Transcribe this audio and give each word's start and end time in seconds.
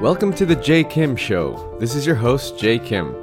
Welcome 0.00 0.34
to 0.34 0.44
the 0.44 0.56
Jay 0.56 0.82
Kim 0.82 1.14
Show. 1.14 1.76
This 1.78 1.94
is 1.94 2.04
your 2.04 2.16
host, 2.16 2.58
Jay 2.58 2.80
Kim. 2.80 3.14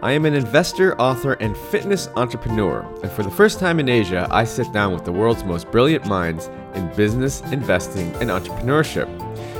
I 0.00 0.12
am 0.12 0.24
an 0.24 0.32
investor, 0.32 0.98
author, 0.98 1.32
and 1.34 1.56
fitness 1.56 2.08
entrepreneur, 2.14 2.80
and 3.02 3.10
for 3.10 3.24
the 3.24 3.30
first 3.30 3.58
time 3.58 3.80
in 3.80 3.88
Asia, 3.88 4.28
I 4.30 4.44
sit 4.44 4.72
down 4.72 4.94
with 4.94 5.04
the 5.04 5.12
world's 5.12 5.44
most 5.44 5.70
brilliant 5.72 6.06
minds 6.06 6.48
in 6.74 6.88
business, 6.94 7.40
investing, 7.52 8.14
and 8.16 8.30
entrepreneurship. 8.30 9.08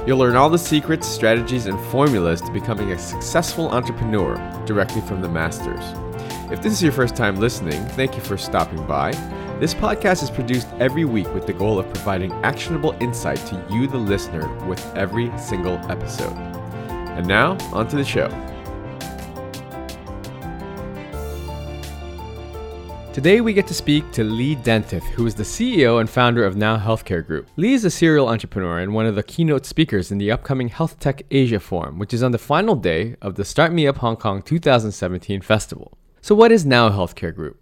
You'll 0.07 0.19
learn 0.19 0.37
all 0.37 0.49
the 0.49 0.59
secrets, 0.59 1.09
strategies, 1.09 1.67
and 1.67 1.79
formulas 1.87 2.41
to 2.43 2.53
becoming 2.53 2.93
a 2.93 2.99
successful 2.99 3.69
entrepreneur 3.71 4.37
directly 4.65 5.03
from 5.03 5.21
the 5.21 5.29
masters. 5.29 5.85
If 6.53 6.63
this 6.63 6.73
is 6.73 6.83
your 6.83 6.93
first 6.93 7.17
time 7.17 7.37
listening, 7.37 7.85
thank 7.89 8.15
you 8.15 8.23
for 8.23 8.39
stopping 8.39 8.87
by. 8.87 9.11
This 9.59 9.75
podcast 9.75 10.23
is 10.23 10.31
produced 10.31 10.69
every 10.79 11.05
week 11.05 11.33
with 11.35 11.47
the 11.47 11.53
goal 11.53 11.79
of 11.79 11.93
providing 11.93 12.33
actionable 12.45 12.97
insight 13.01 13.45
to 13.49 13.67
you, 13.71 13.87
the 13.87 13.99
listener, 13.99 14.49
with 14.67 14.83
every 14.97 15.37
single 15.37 15.75
episode. 15.91 16.50
And 17.17 17.27
now, 17.27 17.59
on 17.73 17.89
to 17.89 17.97
the 17.97 18.05
show. 18.05 18.29
Today, 23.13 23.41
we 23.41 23.53
get 23.53 23.67
to 23.67 23.75
speak 23.75 24.11
to 24.13 24.23
Lee 24.23 24.55
Dentith, 24.55 25.03
who 25.03 25.27
is 25.27 25.35
the 25.35 25.43
CEO 25.43 26.01
and 26.01 26.09
founder 26.09 26.45
of 26.45 26.57
Now 26.57 26.79
Healthcare 26.79 27.27
Group. 27.27 27.49
Lee 27.57 27.75
is 27.75 27.85
a 27.85 27.91
serial 27.91 28.29
entrepreneur 28.29 28.79
and 28.79 28.95
one 28.95 29.05
of 29.05 29.17
the 29.17 29.25
keynote 29.25 29.67
speakers 29.67 30.13
in 30.13 30.19
the 30.19 30.31
upcoming 30.31 30.69
Health 30.69 30.99
Tech 31.01 31.23
Asia 31.31 31.59
Forum, 31.59 31.99
which 31.99 32.15
is 32.15 32.23
on 32.23 32.31
the 32.31 32.39
final 32.39 32.77
day 32.77 33.17
of 33.21 33.35
the 33.35 33.45
Start 33.45 33.73
Me 33.73 33.87
Up 33.89 33.99
Hong 33.99 34.17
Kong 34.17 34.43
2017 34.43 35.41
festival. 35.41 35.99
So, 36.21 36.37
what 36.37 36.53
is 36.53 36.65
Now 36.65 36.89
Healthcare 36.89 37.35
Group? 37.35 37.61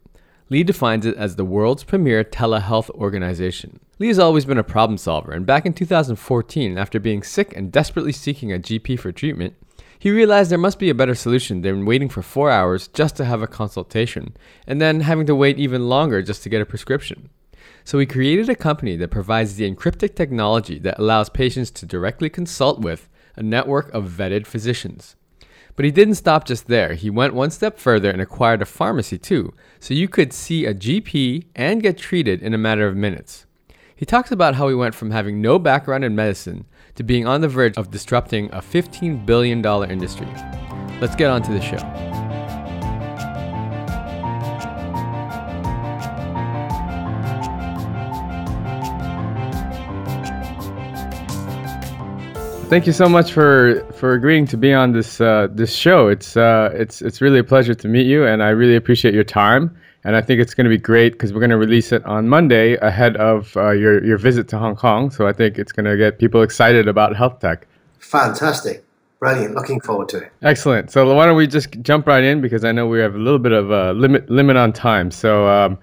Lee 0.51 0.63
defines 0.63 1.05
it 1.05 1.15
as 1.17 1.37
the 1.37 1.45
world's 1.45 1.85
premier 1.85 2.25
telehealth 2.25 2.89
organization. 2.91 3.81
Lee 3.99 4.09
has 4.09 4.19
always 4.19 4.47
been 4.47 4.57
a 4.57 4.65
problem 4.65 4.97
solver, 4.97 5.33
and 5.33 5.45
back 5.45 5.67
in 5.67 5.75
2014, 5.75 6.79
after 6.79 6.99
being 6.99 7.23
sick 7.23 7.55
and 7.55 7.71
desperately 7.71 8.13
seeking 8.13 8.51
a 8.51 8.59
GP 8.59 8.99
for 8.99 9.13
treatment, 9.13 9.55
he 9.99 10.11
realized 10.11 10.51
there 10.51 10.59
must 10.59 10.79
be 10.79 10.89
a 10.89 10.95
better 10.95 11.15
solution 11.15 11.61
than 11.61 11.85
waiting 11.85 12.09
for 12.09 12.23
four 12.23 12.51
hours 12.51 12.89
just 12.89 13.15
to 13.17 13.27
have 13.27 13.43
a 13.43 13.47
consultation, 13.47 14.35
and 14.67 14.81
then 14.81 15.01
having 15.01 15.27
to 15.27 15.35
wait 15.35 15.59
even 15.59 15.89
longer 15.89 16.23
just 16.23 16.43
to 16.45 16.49
get 16.49 16.63
a 16.63 16.67
prescription. 16.67 17.29
So 17.85 17.99
he 17.99 18.07
created 18.07 18.49
a 18.49 18.55
company 18.55 18.97
that 18.97 19.11
provides 19.11 19.57
the 19.57 19.71
encrypted 19.71 20.15
technology 20.15 20.79
that 20.79 20.99
allows 20.99 21.29
patients 21.29 21.71
to 21.73 21.87
directly 21.87 22.31
consult 22.31 22.81
with 22.81 23.09
a 23.37 23.43
network 23.43 23.93
of 23.93 24.09
vetted 24.09 24.47
physicians. 24.47 25.15
But 25.79 25.85
he 25.85 25.93
didn't 25.93 26.17
stop 26.17 26.45
just 26.45 26.67
there. 26.67 26.95
He 26.95 27.09
went 27.09 27.35
one 27.35 27.53
step 27.53 27.79
further 27.79 28.11
and 28.11 28.21
acquired 28.21 28.61
a 28.63 28.65
pharmacy 28.65 29.17
too, 29.17 29.55
so 29.79 29.95
you 29.95 30.09
could 30.09 30.33
see 30.33 30.67
a 30.67 30.75
GP 30.75 31.45
and 31.55 31.81
get 31.81 31.97
treated 31.97 32.43
in 32.43 32.53
a 32.53 32.59
matter 32.59 32.89
of 32.89 32.97
minutes. 32.97 33.47
He 33.95 34.05
talks 34.05 34.33
about 34.33 34.57
how 34.57 34.67
he 34.67 34.75
went 34.75 34.97
from 34.97 35.13
having 35.13 35.41
no 35.41 35.57
background 35.57 36.05
in 36.05 36.17
medicine 36.17 36.65
to 36.97 37.05
being 37.05 37.29
on 37.29 37.43
the 37.43 37.49
verge 37.49 37.77
of 37.77 37.93
disrupting 37.93 38.47
a 38.53 38.61
$15 38.61 39.25
billion 39.25 39.65
industry. 39.89 40.27
Let's 41.01 41.15
get 41.15 41.31
on 41.31 41.43
to 41.43 41.53
the 41.53 41.61
show. 41.61 42.28
Thank 52.69 52.87
you 52.87 52.93
so 52.93 53.09
much 53.09 53.33
for 53.33 53.83
for 53.95 54.13
agreeing 54.13 54.47
to 54.49 54.59
be 54.59 54.75
on 54.75 54.93
this 54.93 55.23
uh, 55.23 55.49
this 55.51 55.75
show. 55.75 56.09
It's 56.09 56.37
uh, 56.37 56.71
it's 56.75 57.01
it's 57.01 57.23
really 57.23 57.39
a 57.39 57.45
pleasure 57.45 57.75
to 57.75 57.89
meet 57.89 58.07
you, 58.07 58.27
and 58.27 58.43
I 58.43 58.51
really 58.51 58.77
appreciate 58.77 59.15
your 59.15 59.25
time. 59.25 59.75
And 60.05 60.15
I 60.15 60.21
think 60.21 60.39
it's 60.39 60.53
going 60.53 60.67
to 60.67 60.71
be 60.71 60.77
great 60.77 61.15
because 61.15 61.33
we're 61.33 61.41
going 61.41 61.49
to 61.49 61.57
release 61.57 61.93
it 61.93 62.05
on 62.05 62.29
Monday 62.29 62.75
ahead 62.77 63.17
of 63.17 63.57
uh, 63.57 63.71
your 63.71 64.05
your 64.05 64.19
visit 64.19 64.49
to 64.49 64.59
Hong 64.59 64.77
Kong. 64.77 65.11
So 65.11 65.27
I 65.27 65.33
think 65.33 65.59
it's 65.59 65.73
going 65.73 65.87
to 65.87 65.97
get 65.97 66.19
people 66.19 66.43
excited 66.43 66.89
about 66.89 67.17
health 67.17 67.41
tech. 67.41 67.67
Fantastic. 68.01 68.85
Brilliant. 69.19 69.55
Looking 69.55 69.81
forward 69.81 70.11
to 70.11 70.19
it. 70.19 70.33
Excellent. 70.43 70.91
So 70.91 71.15
why 71.15 71.25
don't 71.25 71.37
we 71.39 71.47
just 71.47 71.71
jump 71.81 72.07
right 72.07 72.23
in 72.23 72.43
because 72.43 72.67
I 72.67 72.73
know 72.73 72.87
we 72.87 73.01
have 73.01 73.15
a 73.15 73.19
little 73.19 73.39
bit 73.39 73.53
of 73.53 73.71
a 73.71 73.95
limit 73.95 74.29
limit 74.29 74.59
on 74.59 74.75
time. 74.75 75.11
So 75.11 75.49
um, 75.49 75.79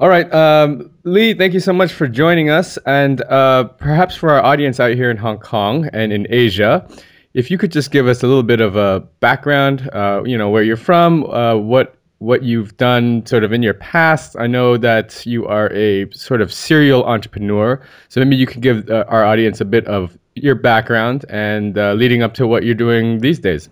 all 0.00 0.08
right, 0.08 0.32
um, 0.32 0.90
Lee, 1.04 1.34
thank 1.34 1.52
you 1.52 1.60
so 1.60 1.74
much 1.74 1.92
for 1.92 2.08
joining 2.08 2.48
us. 2.48 2.78
And 2.86 3.20
uh, 3.24 3.64
perhaps 3.64 4.16
for 4.16 4.30
our 4.30 4.42
audience 4.42 4.80
out 4.80 4.94
here 4.94 5.10
in 5.10 5.18
Hong 5.18 5.36
Kong 5.36 5.90
and 5.92 6.10
in 6.10 6.26
Asia, 6.30 6.88
if 7.34 7.50
you 7.50 7.58
could 7.58 7.70
just 7.70 7.90
give 7.90 8.06
us 8.06 8.22
a 8.22 8.26
little 8.26 8.42
bit 8.42 8.62
of 8.62 8.76
a 8.76 9.00
background, 9.20 9.90
uh, 9.92 10.22
you 10.24 10.38
know, 10.38 10.48
where 10.48 10.62
you're 10.62 10.78
from, 10.78 11.24
uh, 11.24 11.54
what 11.54 11.96
what 12.16 12.42
you've 12.42 12.76
done 12.76 13.24
sort 13.24 13.44
of 13.44 13.52
in 13.52 13.62
your 13.62 13.74
past. 13.74 14.36
I 14.38 14.46
know 14.46 14.76
that 14.78 15.24
you 15.26 15.46
are 15.46 15.70
a 15.72 16.10
sort 16.12 16.40
of 16.40 16.52
serial 16.52 17.04
entrepreneur, 17.04 17.80
so 18.08 18.20
maybe 18.20 18.36
you 18.36 18.46
could 18.46 18.62
give 18.62 18.88
uh, 18.88 19.04
our 19.08 19.24
audience 19.24 19.60
a 19.60 19.64
bit 19.66 19.86
of 19.86 20.16
your 20.34 20.54
background 20.54 21.26
and 21.28 21.76
uh, 21.76 21.92
leading 21.92 22.22
up 22.22 22.32
to 22.34 22.46
what 22.46 22.64
you're 22.64 22.74
doing 22.74 23.20
these 23.20 23.38
days. 23.38 23.68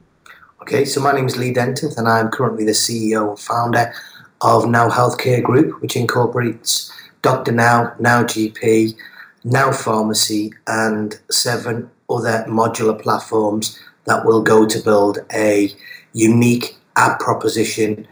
Okay, 0.63 0.85
so 0.85 1.01
my 1.01 1.13
name 1.13 1.27
is 1.27 1.39
Lee 1.39 1.55
Dentith, 1.55 1.97
and 1.97 2.07
I'm 2.07 2.31
currently 2.31 2.65
the 2.65 2.73
CEO 2.73 3.31
and 3.31 3.39
founder 3.39 3.95
of 4.41 4.69
Now 4.69 4.89
Healthcare 4.89 5.43
Group, 5.43 5.81
which 5.83 5.97
incorporates 5.97 6.93
Dr. 7.23 7.53
Now, 7.53 7.95
Now 7.99 8.23
GP, 8.23 8.95
Now 9.45 9.73
Pharmacy, 9.73 10.53
and 10.67 11.19
seven 11.31 11.91
other 12.09 12.45
modular 12.49 13.01
platforms 13.01 13.79
that 14.05 14.25
will 14.25 14.43
go 14.43 14.67
to 14.67 14.83
build 14.83 15.19
a 15.33 15.71
unique 16.13 16.77
app 16.97 17.21
proposition 17.21 18.07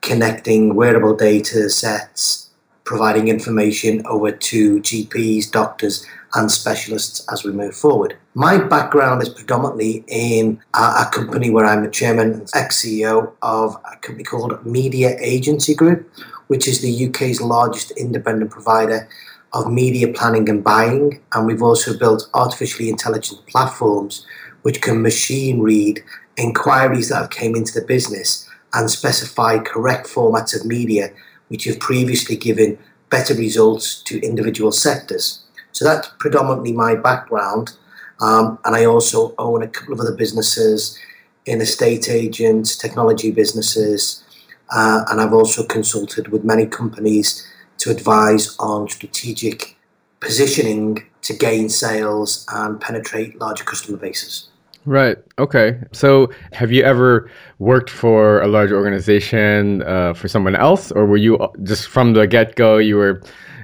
connecting 0.00 0.74
wearable 0.74 1.14
data 1.14 1.68
sets, 1.70 2.50
providing 2.84 3.28
information 3.28 4.04
over 4.06 4.32
to 4.32 4.80
GPs, 4.80 5.50
doctors, 5.50 6.06
and 6.34 6.50
specialists 6.50 7.26
as 7.32 7.44
we 7.44 7.52
move 7.52 7.74
forward. 7.74 8.16
My 8.34 8.58
background 8.58 9.22
is 9.22 9.28
predominantly 9.28 10.04
in 10.08 10.60
a, 10.74 10.78
a 10.78 11.10
company 11.12 11.50
where 11.50 11.66
I'm 11.66 11.84
the 11.84 11.90
chairman 11.90 12.32
and 12.32 12.50
ex 12.54 12.82
CEO 12.82 13.32
of 13.42 13.76
a 13.90 13.96
company 13.96 14.24
called 14.24 14.64
Media 14.64 15.16
Agency 15.20 15.74
Group, 15.74 16.10
which 16.46 16.66
is 16.66 16.80
the 16.80 17.06
UK's 17.08 17.40
largest 17.40 17.90
independent 17.92 18.50
provider 18.50 19.08
of 19.52 19.70
media 19.70 20.08
planning 20.08 20.48
and 20.48 20.64
buying. 20.64 21.20
And 21.32 21.46
we've 21.46 21.62
also 21.62 21.98
built 21.98 22.28
artificially 22.34 22.88
intelligent 22.88 23.46
platforms 23.46 24.26
which 24.62 24.80
can 24.80 25.02
machine 25.02 25.60
read 25.60 26.02
inquiries 26.36 27.08
that 27.08 27.16
have 27.16 27.30
came 27.30 27.54
into 27.54 27.78
the 27.78 27.86
business 27.86 28.48
and 28.72 28.90
specify 28.90 29.58
correct 29.58 30.06
formats 30.06 30.58
of 30.58 30.64
media 30.64 31.10
which 31.48 31.64
have 31.64 31.78
previously 31.78 32.36
given 32.36 32.78
better 33.10 33.34
results 33.34 34.02
to 34.02 34.18
individual 34.22 34.72
sectors. 34.72 35.41
So 35.72 35.84
that's 35.84 36.08
predominantly 36.18 36.72
my 36.72 36.94
background. 36.94 37.72
Um, 38.20 38.58
and 38.64 38.76
I 38.76 38.84
also 38.84 39.34
own 39.38 39.62
a 39.62 39.68
couple 39.68 39.94
of 39.94 40.00
other 40.00 40.14
businesses 40.14 40.98
in 41.44 41.60
estate 41.60 42.08
agents, 42.08 42.76
technology 42.76 43.30
businesses, 43.32 44.22
uh, 44.70 45.04
and 45.10 45.20
I've 45.20 45.32
also 45.32 45.66
consulted 45.66 46.28
with 46.28 46.44
many 46.44 46.66
companies 46.66 47.46
to 47.78 47.90
advise 47.90 48.56
on 48.58 48.88
strategic 48.88 49.76
positioning 50.20 51.04
to 51.22 51.32
gain 51.32 51.68
sales 51.68 52.46
and 52.52 52.80
penetrate 52.80 53.38
larger 53.40 53.64
customer 53.64 53.98
bases. 53.98 54.48
Right. 54.84 55.16
Okay. 55.38 55.78
So, 55.92 56.30
have 56.52 56.72
you 56.72 56.82
ever 56.82 57.30
worked 57.58 57.90
for 57.90 58.40
a 58.40 58.48
large 58.48 58.72
organization 58.72 59.82
uh, 59.82 60.12
for 60.12 60.26
someone 60.26 60.56
else, 60.56 60.90
or 60.90 61.06
were 61.06 61.16
you 61.16 61.38
just 61.62 61.86
from 61.86 62.14
the 62.14 62.26
get 62.26 62.56
go? 62.56 62.78
You 62.78 62.96
were 62.96 63.22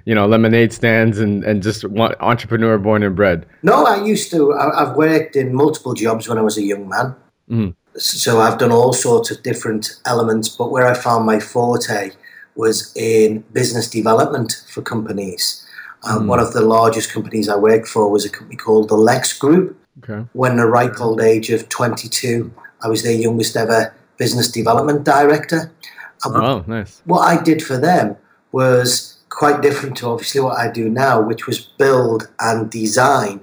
you 0.09 0.15
know 0.15 0.27
lemonade 0.27 0.73
stands 0.73 1.19
and 1.19 1.45
and 1.45 1.63
just 1.63 1.85
entrepreneur 2.21 2.79
born 2.79 3.03
and 3.03 3.15
bred 3.15 3.45
no 3.63 3.85
i 3.85 4.03
used 4.03 4.31
to 4.31 4.55
i've 4.55 4.97
worked 4.97 5.37
in 5.37 5.55
multiple 5.55 5.93
jobs 5.93 6.27
when 6.27 6.39
i 6.39 6.41
was 6.41 6.57
a 6.57 6.63
young 6.63 6.89
man 6.89 7.15
mm. 7.51 7.75
so 7.95 8.41
i've 8.41 8.59
done 8.59 8.73
all 8.73 8.95
sorts 8.95 9.31
of 9.31 9.43
different 9.43 10.01
elements 10.07 10.49
but 10.49 10.71
where 10.71 10.87
i 10.87 10.95
found 10.95 11.27
my 11.27 11.39
forte 11.39 12.11
was 12.57 12.91
in 12.97 13.41
business 13.53 13.91
development 13.91 14.65
for 14.71 14.81
companies 14.81 15.67
um, 16.05 16.23
mm. 16.23 16.27
one 16.27 16.41
of 16.41 16.55
the 16.55 16.63
largest 16.63 17.13
companies 17.13 17.51
i 17.51 17.57
worked 17.57 17.87
for 17.87 18.11
was 18.11 18.25
a 18.25 18.31
company 18.31 18.57
called 18.57 18.89
the 18.89 18.97
lex 18.97 19.39
group 19.39 19.77
okay. 20.03 20.27
when 20.33 20.57
the 20.57 20.65
ripe 20.65 20.99
old 21.03 21.21
age 21.21 21.51
of 21.51 21.69
22 21.69 22.51
i 22.83 22.89
was 22.89 23.03
their 23.03 23.13
youngest 23.27 23.57
ever 23.57 23.95
business 24.17 24.51
development 24.51 25.05
director 25.05 25.71
oh 26.25 26.65
nice 26.67 27.03
what 27.05 27.21
i 27.21 27.41
did 27.43 27.63
for 27.63 27.77
them 27.77 28.17
was 28.53 29.08
quite 29.29 29.63
different 29.63 29.97
to 29.99 30.09
obviously 30.09 30.41
what 30.41 30.59
I 30.59 30.71
do 30.71 30.89
now, 30.89 31.21
which 31.21 31.47
was 31.47 31.59
build 31.61 32.29
and 32.41 32.71
design 32.71 33.41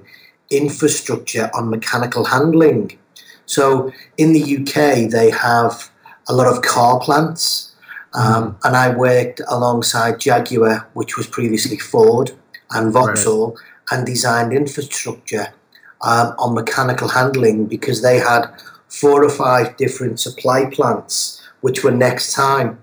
infrastructure 0.50 1.50
on 1.54 1.70
mechanical 1.70 2.24
handling. 2.24 2.98
So 3.46 3.92
in 4.16 4.32
the 4.32 4.58
UK, 4.58 5.10
they 5.10 5.30
have 5.30 5.90
a 6.28 6.34
lot 6.34 6.46
of 6.46 6.62
car 6.62 6.98
plants, 7.00 7.74
um, 8.14 8.52
mm. 8.52 8.56
and 8.64 8.76
I 8.76 8.94
worked 8.94 9.40
alongside 9.48 10.20
Jaguar, 10.20 10.88
which 10.94 11.16
was 11.16 11.26
previously 11.26 11.78
Ford, 11.78 12.32
and 12.70 12.92
Vauxhall, 12.92 13.50
right. 13.50 13.98
and 13.98 14.06
designed 14.06 14.52
infrastructure 14.52 15.54
um, 16.02 16.34
on 16.38 16.54
mechanical 16.54 17.08
handling 17.08 17.66
because 17.66 18.02
they 18.02 18.18
had 18.18 18.46
four 18.88 19.24
or 19.24 19.30
five 19.30 19.76
different 19.76 20.20
supply 20.20 20.66
plants, 20.66 21.42
which 21.60 21.84
were 21.84 21.92
next 21.92 22.32
time. 22.32 22.82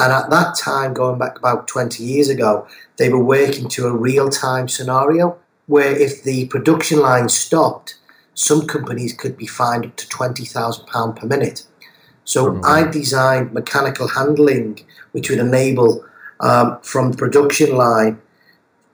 And 0.00 0.14
at 0.14 0.30
that 0.30 0.56
time, 0.56 0.94
going 0.94 1.18
back 1.18 1.38
about 1.38 1.68
20 1.68 2.02
years 2.02 2.30
ago, 2.30 2.66
they 2.96 3.10
were 3.10 3.22
working 3.22 3.68
to 3.68 3.86
a 3.86 3.92
real 3.94 4.30
time 4.30 4.66
scenario 4.66 5.36
where 5.66 5.94
if 5.94 6.22
the 6.22 6.46
production 6.46 7.00
line 7.00 7.28
stopped, 7.28 7.96
some 8.32 8.66
companies 8.66 9.12
could 9.12 9.36
be 9.36 9.46
fined 9.46 9.84
up 9.84 9.96
to 9.96 10.06
£20,000 10.06 11.16
per 11.16 11.26
minute. 11.26 11.66
So 12.24 12.46
mm-hmm. 12.46 12.64
I 12.64 12.84
designed 12.90 13.52
mechanical 13.52 14.08
handling, 14.08 14.86
which 15.12 15.28
would 15.28 15.38
enable 15.38 16.02
um, 16.40 16.78
from 16.80 17.10
the 17.10 17.18
production 17.18 17.76
line 17.76 18.22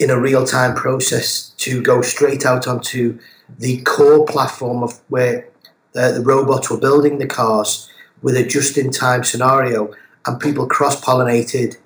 in 0.01 0.11
a 0.11 0.21
real 0.21 0.45
time 0.45 0.75
process 0.75 1.51
to 1.59 1.83
go 1.83 2.03
straight 2.03 2.45
out 2.45 2.67
onto 2.67 3.21
the 3.61 3.81
core 3.83 4.27
platform 4.27 4.83
of 4.83 5.01
where 5.09 5.49
uh, 5.95 6.11
the 6.11 6.21
robots 6.21 6.69
were 6.69 6.81
building 6.81 7.19
the 7.19 7.29
cars 7.29 7.89
with 8.23 8.37
a 8.37 8.43
just 8.43 8.77
in 8.77 8.91
time 8.91 9.23
scenario 9.23 9.95
and 10.27 10.41
people 10.41 10.67
cross 10.67 11.01
pollinated 11.01 11.77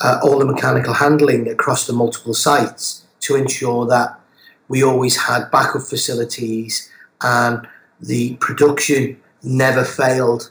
uh, 0.00 0.20
all 0.22 0.38
the 0.38 0.44
mechanical 0.44 0.94
handling 0.94 1.48
across 1.48 1.86
the 1.86 1.92
multiple 1.92 2.34
sites 2.34 3.06
to 3.20 3.34
ensure 3.34 3.86
that 3.86 4.20
we 4.68 4.82
always 4.82 5.16
had 5.16 5.50
backup 5.50 5.82
facilities 5.82 6.90
and 7.22 7.66
the 8.00 8.34
production 8.36 9.20
never 9.42 9.84
failed 9.84 10.50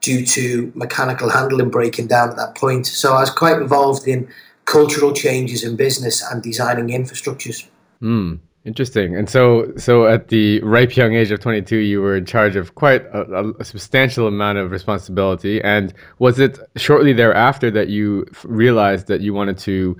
due 0.00 0.24
to 0.24 0.70
mechanical 0.74 1.30
handling 1.30 1.70
breaking 1.70 2.06
down 2.06 2.30
at 2.30 2.36
that 2.36 2.54
point. 2.54 2.86
So 2.86 3.14
I 3.14 3.20
was 3.20 3.30
quite 3.30 3.60
involved 3.60 4.06
in 4.06 4.28
cultural 4.66 5.12
changes 5.12 5.64
in 5.64 5.76
business 5.76 6.22
and 6.22 6.42
designing 6.42 6.88
infrastructures. 6.88 7.66
Mm. 8.02 8.38
Interesting. 8.64 9.14
And 9.14 9.28
so, 9.28 9.70
so 9.76 10.06
at 10.06 10.28
the 10.28 10.58
ripe 10.60 10.96
young 10.96 11.14
age 11.14 11.30
of 11.30 11.38
22, 11.40 11.76
you 11.76 12.00
were 12.00 12.16
in 12.16 12.24
charge 12.24 12.56
of 12.56 12.74
quite 12.74 13.02
a, 13.12 13.52
a, 13.58 13.64
substantial 13.64 14.26
amount 14.26 14.56
of 14.56 14.70
responsibility. 14.70 15.62
And 15.62 15.92
was 16.18 16.38
it 16.38 16.58
shortly 16.76 17.12
thereafter 17.12 17.70
that 17.72 17.88
you 17.88 18.24
realized 18.42 19.06
that 19.08 19.20
you 19.20 19.34
wanted 19.34 19.58
to 19.58 19.98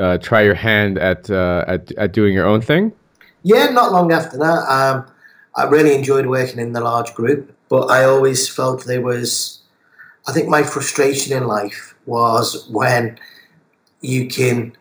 uh, 0.00 0.16
try 0.16 0.40
your 0.40 0.54
hand 0.54 0.98
at, 0.98 1.30
uh, 1.30 1.66
at 1.68 1.92
at 1.92 2.12
doing 2.12 2.32
your 2.32 2.46
own 2.46 2.62
thing? 2.62 2.90
Yeah, 3.42 3.66
not 3.66 3.92
long 3.92 4.10
after 4.12 4.38
that. 4.38 4.64
Um, 4.66 5.06
I 5.54 5.64
really 5.64 5.94
enjoyed 5.94 6.26
working 6.26 6.58
in 6.58 6.72
the 6.72 6.80
large 6.80 7.12
group, 7.12 7.54
but 7.68 7.90
I 7.90 8.04
always 8.04 8.48
felt 8.48 8.86
there 8.86 9.02
was. 9.02 9.60
I 10.26 10.32
think 10.32 10.48
my 10.48 10.62
frustration 10.62 11.36
in 11.36 11.46
life 11.46 11.94
was 12.06 12.66
when 12.68 13.18
you 14.00 14.26
can 14.26 14.74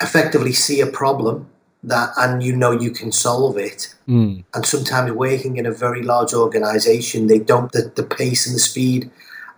effectively 0.00 0.52
see 0.52 0.80
a 0.80 0.86
problem 0.86 1.48
that 1.84 2.10
and 2.16 2.42
you 2.42 2.56
know 2.56 2.72
you 2.72 2.90
can 2.90 3.12
solve 3.12 3.58
it. 3.58 3.94
Mm. 4.08 4.44
And 4.54 4.66
sometimes 4.66 5.12
working 5.12 5.56
in 5.56 5.66
a 5.66 5.70
very 5.70 6.02
large 6.02 6.32
organization, 6.32 7.26
they 7.26 7.38
don't 7.38 7.70
the, 7.72 7.92
the 7.94 8.02
pace 8.02 8.46
and 8.46 8.56
the 8.56 8.60
speed 8.60 9.10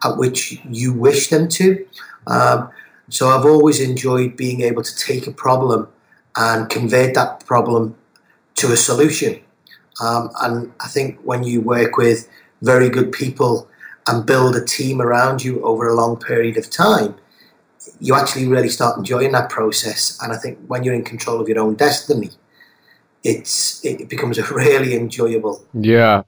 at 0.04 0.16
which 0.16 0.60
you 0.68 0.92
wish 0.92 1.28
them 1.28 1.48
to. 1.48 1.86
Um, 2.26 2.70
so 3.08 3.28
I've 3.28 3.46
always 3.46 3.80
enjoyed 3.80 4.36
being 4.36 4.60
able 4.62 4.82
to 4.82 4.96
take 4.96 5.26
a 5.26 5.32
problem 5.32 5.88
and 6.36 6.68
convert 6.68 7.14
that 7.14 7.46
problem 7.46 7.96
to 8.56 8.72
a 8.72 8.76
solution. 8.76 9.40
Um, 10.00 10.30
and 10.42 10.72
I 10.80 10.88
think 10.88 11.20
when 11.22 11.44
you 11.44 11.60
work 11.60 11.96
with 11.96 12.28
very 12.62 12.88
good 12.88 13.12
people 13.12 13.68
and 14.08 14.26
build 14.26 14.56
a 14.56 14.64
team 14.64 15.00
around 15.00 15.44
you 15.44 15.62
over 15.62 15.88
a 15.88 15.94
long 15.94 16.16
period 16.16 16.56
of 16.56 16.68
time, 16.70 17.14
you 18.00 18.14
actually 18.14 18.46
really 18.46 18.68
start 18.68 18.98
enjoying 18.98 19.32
that 19.32 19.50
process. 19.50 20.18
And 20.22 20.32
I 20.32 20.36
think 20.36 20.58
when 20.66 20.84
you're 20.84 20.94
in 20.94 21.04
control 21.04 21.40
of 21.40 21.48
your 21.48 21.58
own 21.60 21.74
destiny, 21.74 22.30
it's 23.24 23.84
it 23.84 24.08
becomes 24.08 24.38
a 24.38 24.44
really 24.54 24.94
enjoyable. 24.94 25.64
Yeah. 25.74 26.22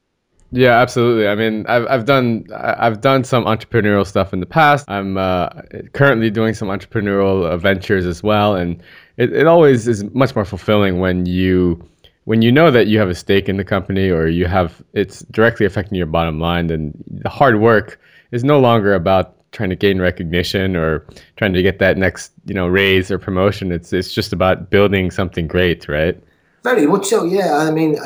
Yeah, 0.50 0.81
absolutely. 0.81 1.28
I 1.28 1.34
mean, 1.34 1.66
I've, 1.66 1.87
I've 1.88 2.05
done 2.06 2.46
I've 2.55 3.02
done 3.02 3.22
some 3.22 3.44
entrepreneurial 3.44 4.06
stuff 4.06 4.32
in 4.32 4.40
the 4.40 4.46
past. 4.46 4.87
I'm 4.88 5.19
uh, 5.19 5.50
currently 5.93 6.31
doing 6.31 6.55
some 6.55 6.69
entrepreneurial 6.69 7.60
ventures 7.60 8.06
as 8.06 8.22
well, 8.22 8.55
and 8.55 8.82
it, 9.19 9.31
it 9.34 9.46
always 9.46 9.87
is 9.87 10.05
much 10.14 10.34
more 10.34 10.46
fulfilling 10.46 11.00
when 11.00 11.26
you 11.26 11.87
when 12.25 12.40
you 12.40 12.50
know 12.50 12.70
that 12.70 12.87
you 12.87 12.99
have 12.99 13.10
a 13.10 13.14
stake 13.14 13.49
in 13.49 13.58
the 13.58 13.64
company 13.64 14.08
or 14.08 14.26
you 14.26 14.46
have 14.46 14.82
it's 14.94 15.20
directly 15.31 15.66
affecting 15.66 15.96
your 15.96 16.06
bottom 16.06 16.40
line. 16.40 16.69
Then 16.69 16.94
the 17.06 17.28
hard 17.28 17.60
work 17.60 18.00
is 18.32 18.43
no 18.43 18.58
longer 18.58 18.94
about 18.94 19.38
trying 19.58 19.70
to 19.70 19.76
gain 19.76 20.00
recognition 20.00 20.76
or 20.76 21.05
trying 21.37 21.52
to 21.52 21.62
get 21.62 21.81
that 21.81 21.99
next 21.99 22.31
you 22.46 22.55
know 22.55 22.69
raise 22.69 23.10
or 23.10 23.19
promotion 23.19 23.72
it's 23.72 23.93
it's 23.93 24.14
just 24.14 24.32
about 24.32 24.70
building 24.70 25.10
something 25.10 25.49
great 25.49 25.88
right? 25.88 26.16
Very 26.62 26.87
much 26.87 27.06
so 27.06 27.25
yeah. 27.25 27.56
I 27.56 27.72
mean 27.72 27.96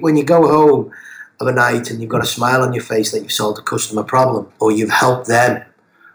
when 0.00 0.16
you 0.16 0.24
go 0.24 0.40
home 0.48 0.90
of 1.40 1.46
a 1.46 1.52
night 1.52 1.90
and 1.90 2.00
you've 2.00 2.10
got 2.10 2.24
a 2.24 2.26
smile 2.26 2.60
on 2.60 2.72
your 2.72 2.82
face 2.82 3.12
that 3.12 3.20
you've 3.20 3.38
solved 3.42 3.58
a 3.58 3.62
customer 3.62 4.02
problem 4.02 4.50
or 4.58 4.72
you've 4.72 4.90
helped 4.90 5.28
them 5.28 5.64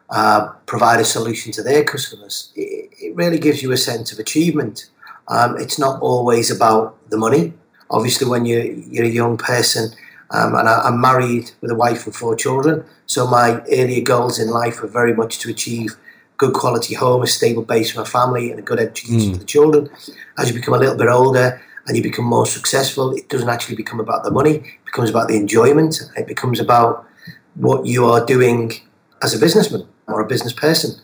uh, 0.09 0.49
provide 0.65 0.99
a 0.99 1.05
solution 1.05 1.53
to 1.53 1.63
their 1.63 1.85
customers 1.85 2.51
it, 2.57 2.89
it 2.99 3.15
really 3.15 3.39
gives 3.39 3.63
you 3.63 3.71
a 3.71 3.77
sense 3.77 4.11
of 4.11 4.19
achievement. 4.19 4.89
Um, 5.29 5.57
it's 5.57 5.79
not 5.79 6.01
always 6.01 6.51
about 6.51 6.97
the 7.09 7.17
money. 7.17 7.53
Obviously 7.89 8.27
when 8.27 8.45
you're, 8.45 8.65
you're 8.93 9.05
a 9.05 9.17
young 9.21 9.37
person 9.37 9.93
um, 10.31 10.55
and 10.55 10.67
I, 10.67 10.87
am 10.87 11.01
married 11.01 11.51
with 11.61 11.71
a 11.71 11.75
wife 11.75 12.05
and 12.05 12.15
four 12.15 12.35
children. 12.35 12.85
So 13.05 13.27
my 13.27 13.61
earlier 13.71 14.01
goals 14.01 14.39
in 14.39 14.49
life 14.49 14.81
were 14.81 14.87
very 14.87 15.13
much 15.13 15.39
to 15.39 15.49
achieve 15.49 15.97
good 16.37 16.53
quality 16.53 16.95
home, 16.95 17.21
a 17.21 17.27
stable 17.27 17.63
base 17.63 17.91
for 17.91 17.99
my 17.99 18.05
family, 18.05 18.49
and 18.49 18.59
a 18.59 18.63
good 18.63 18.79
education 18.79 19.19
mm. 19.19 19.33
for 19.33 19.39
the 19.39 19.45
children. 19.45 19.89
As 20.37 20.49
you 20.49 20.55
become 20.55 20.73
a 20.73 20.77
little 20.77 20.97
bit 20.97 21.07
older 21.09 21.61
and 21.85 21.97
you 21.97 22.01
become 22.01 22.25
more 22.25 22.45
successful, 22.45 23.13
it 23.13 23.27
doesn't 23.27 23.49
actually 23.49 23.75
become 23.75 23.99
about 23.99 24.23
the 24.23 24.31
money. 24.31 24.55
It 24.55 24.85
becomes 24.85 25.09
about 25.09 25.27
the 25.27 25.35
enjoyment. 25.35 26.01
It 26.15 26.27
becomes 26.27 26.59
about 26.59 27.05
what 27.55 27.85
you 27.85 28.05
are 28.05 28.25
doing 28.25 28.71
as 29.21 29.33
a 29.33 29.39
businessman 29.39 29.87
or 30.07 30.21
a 30.21 30.27
business 30.27 30.53
person. 30.53 30.99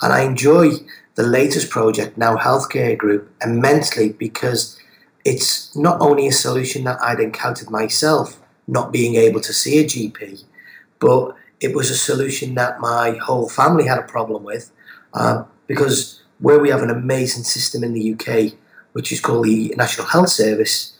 And 0.00 0.12
I 0.12 0.22
enjoy 0.22 0.70
the 1.14 1.22
latest 1.22 1.70
project, 1.70 2.18
Now 2.18 2.36
Healthcare 2.36 2.98
Group, 2.98 3.30
immensely 3.44 4.12
because 4.12 4.76
it's 5.24 5.74
not 5.76 6.00
only 6.00 6.26
a 6.26 6.32
solution 6.32 6.82
that 6.84 7.00
I'd 7.00 7.20
encountered 7.20 7.70
myself, 7.70 8.41
not 8.66 8.92
being 8.92 9.16
able 9.16 9.40
to 9.40 9.52
see 9.52 9.78
a 9.78 9.84
GP, 9.84 10.44
but 10.98 11.36
it 11.60 11.74
was 11.74 11.90
a 11.90 11.96
solution 11.96 12.54
that 12.54 12.80
my 12.80 13.12
whole 13.12 13.48
family 13.48 13.86
had 13.86 13.98
a 13.98 14.02
problem 14.02 14.42
with 14.42 14.70
um, 15.14 15.46
because 15.66 16.22
where 16.40 16.58
we 16.58 16.70
have 16.70 16.82
an 16.82 16.90
amazing 16.90 17.44
system 17.44 17.84
in 17.84 17.92
the 17.92 18.14
UK, 18.14 18.54
which 18.92 19.12
is 19.12 19.20
called 19.20 19.44
the 19.44 19.72
National 19.76 20.06
Health 20.06 20.28
Service, 20.28 20.96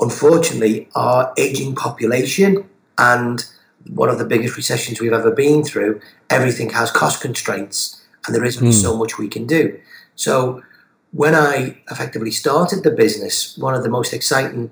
unfortunately, 0.00 0.88
our 0.94 1.32
aging 1.36 1.74
population 1.74 2.68
and 2.98 3.44
one 3.90 4.08
of 4.08 4.18
the 4.18 4.24
biggest 4.24 4.56
recessions 4.56 5.00
we've 5.00 5.12
ever 5.12 5.32
been 5.32 5.64
through, 5.64 6.00
everything 6.30 6.70
has 6.70 6.90
cost 6.90 7.20
constraints 7.20 8.02
and 8.26 8.34
there 8.34 8.44
isn't 8.44 8.68
mm. 8.68 8.72
so 8.72 8.96
much 8.96 9.18
we 9.18 9.28
can 9.28 9.46
do. 9.46 9.78
So 10.14 10.62
when 11.12 11.34
I 11.34 11.78
effectively 11.90 12.30
started 12.30 12.84
the 12.84 12.90
business, 12.90 13.56
one 13.58 13.74
of 13.74 13.82
the 13.82 13.90
most 13.90 14.12
exciting 14.12 14.70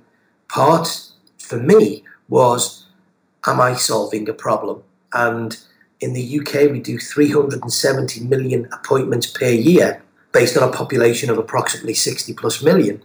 parts 0.49 1.10
for 1.51 1.59
me 1.59 2.05
was 2.29 2.87
am 3.47 3.61
I 3.61 3.75
solving 3.75 4.29
a 4.29 4.33
problem? 4.33 4.83
And 5.13 5.59
in 6.01 6.13
the 6.13 6.41
UK, 6.41 6.71
we 6.71 6.81
do 6.81 6.99
370 6.99 8.21
million 8.25 8.69
appointments 8.73 9.27
per 9.27 9.51
year 9.51 10.01
based 10.33 10.57
on 10.57 10.67
a 10.67 10.73
population 10.73 11.29
of 11.29 11.39
approximately 11.39 11.95
60 11.95 12.33
plus 12.35 12.63
million. 12.63 13.03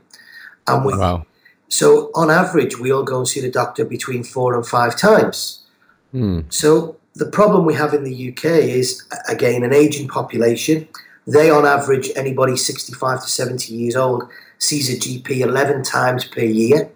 And 0.68 0.86
we, 0.86 0.96
wow. 0.96 1.25
So, 1.68 2.12
on 2.14 2.30
average, 2.30 2.78
we 2.78 2.92
all 2.92 3.04
go 3.04 3.18
and 3.18 3.28
see 3.28 3.42
the 3.42 3.50
doctor 3.50 3.84
between 3.84 4.24
four 4.24 4.54
and 4.54 4.66
five 4.66 4.96
times. 4.96 5.66
Hmm. 6.12 6.42
So, 6.50 6.98
the 7.16 7.25
problem 7.25 7.66
we 7.66 7.74
have 7.74 7.94
in 7.94 8.04
the 8.04 8.30
UK 8.30 8.46
is, 8.46 9.04
again, 9.28 9.64
an 9.64 9.74
aging 9.74 10.08
population. 10.08 10.88
They, 11.25 11.50
on 11.50 11.66
average, 11.66 12.12
anybody 12.16 12.56
65 12.56 13.24
to 13.24 13.28
70 13.28 13.74
years 13.74 13.96
old 13.96 14.30
sees 14.60 14.94
a 14.94 14.98
GP 14.98 15.40
11 15.40 15.84
times 15.84 16.25
per 16.25 16.42
year. 16.42 16.92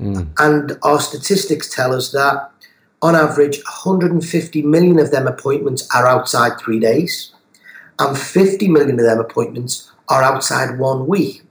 Mm. 0.00 0.28
And 0.38 0.78
our 0.82 1.00
statistics 1.00 1.74
tell 1.74 1.94
us 1.94 2.12
that 2.12 2.50
on 3.00 3.14
average, 3.14 3.58
150 3.58 4.62
million 4.62 4.98
of 4.98 5.10
them 5.10 5.26
appointments 5.26 5.88
are 5.94 6.06
outside 6.06 6.58
three 6.58 6.80
days, 6.80 7.32
and 7.98 8.18
50 8.18 8.68
million 8.68 8.98
of 8.98 9.06
them 9.06 9.20
appointments 9.20 9.90
are 10.08 10.22
outside 10.22 10.78
one 10.78 11.06
week. 11.06 11.42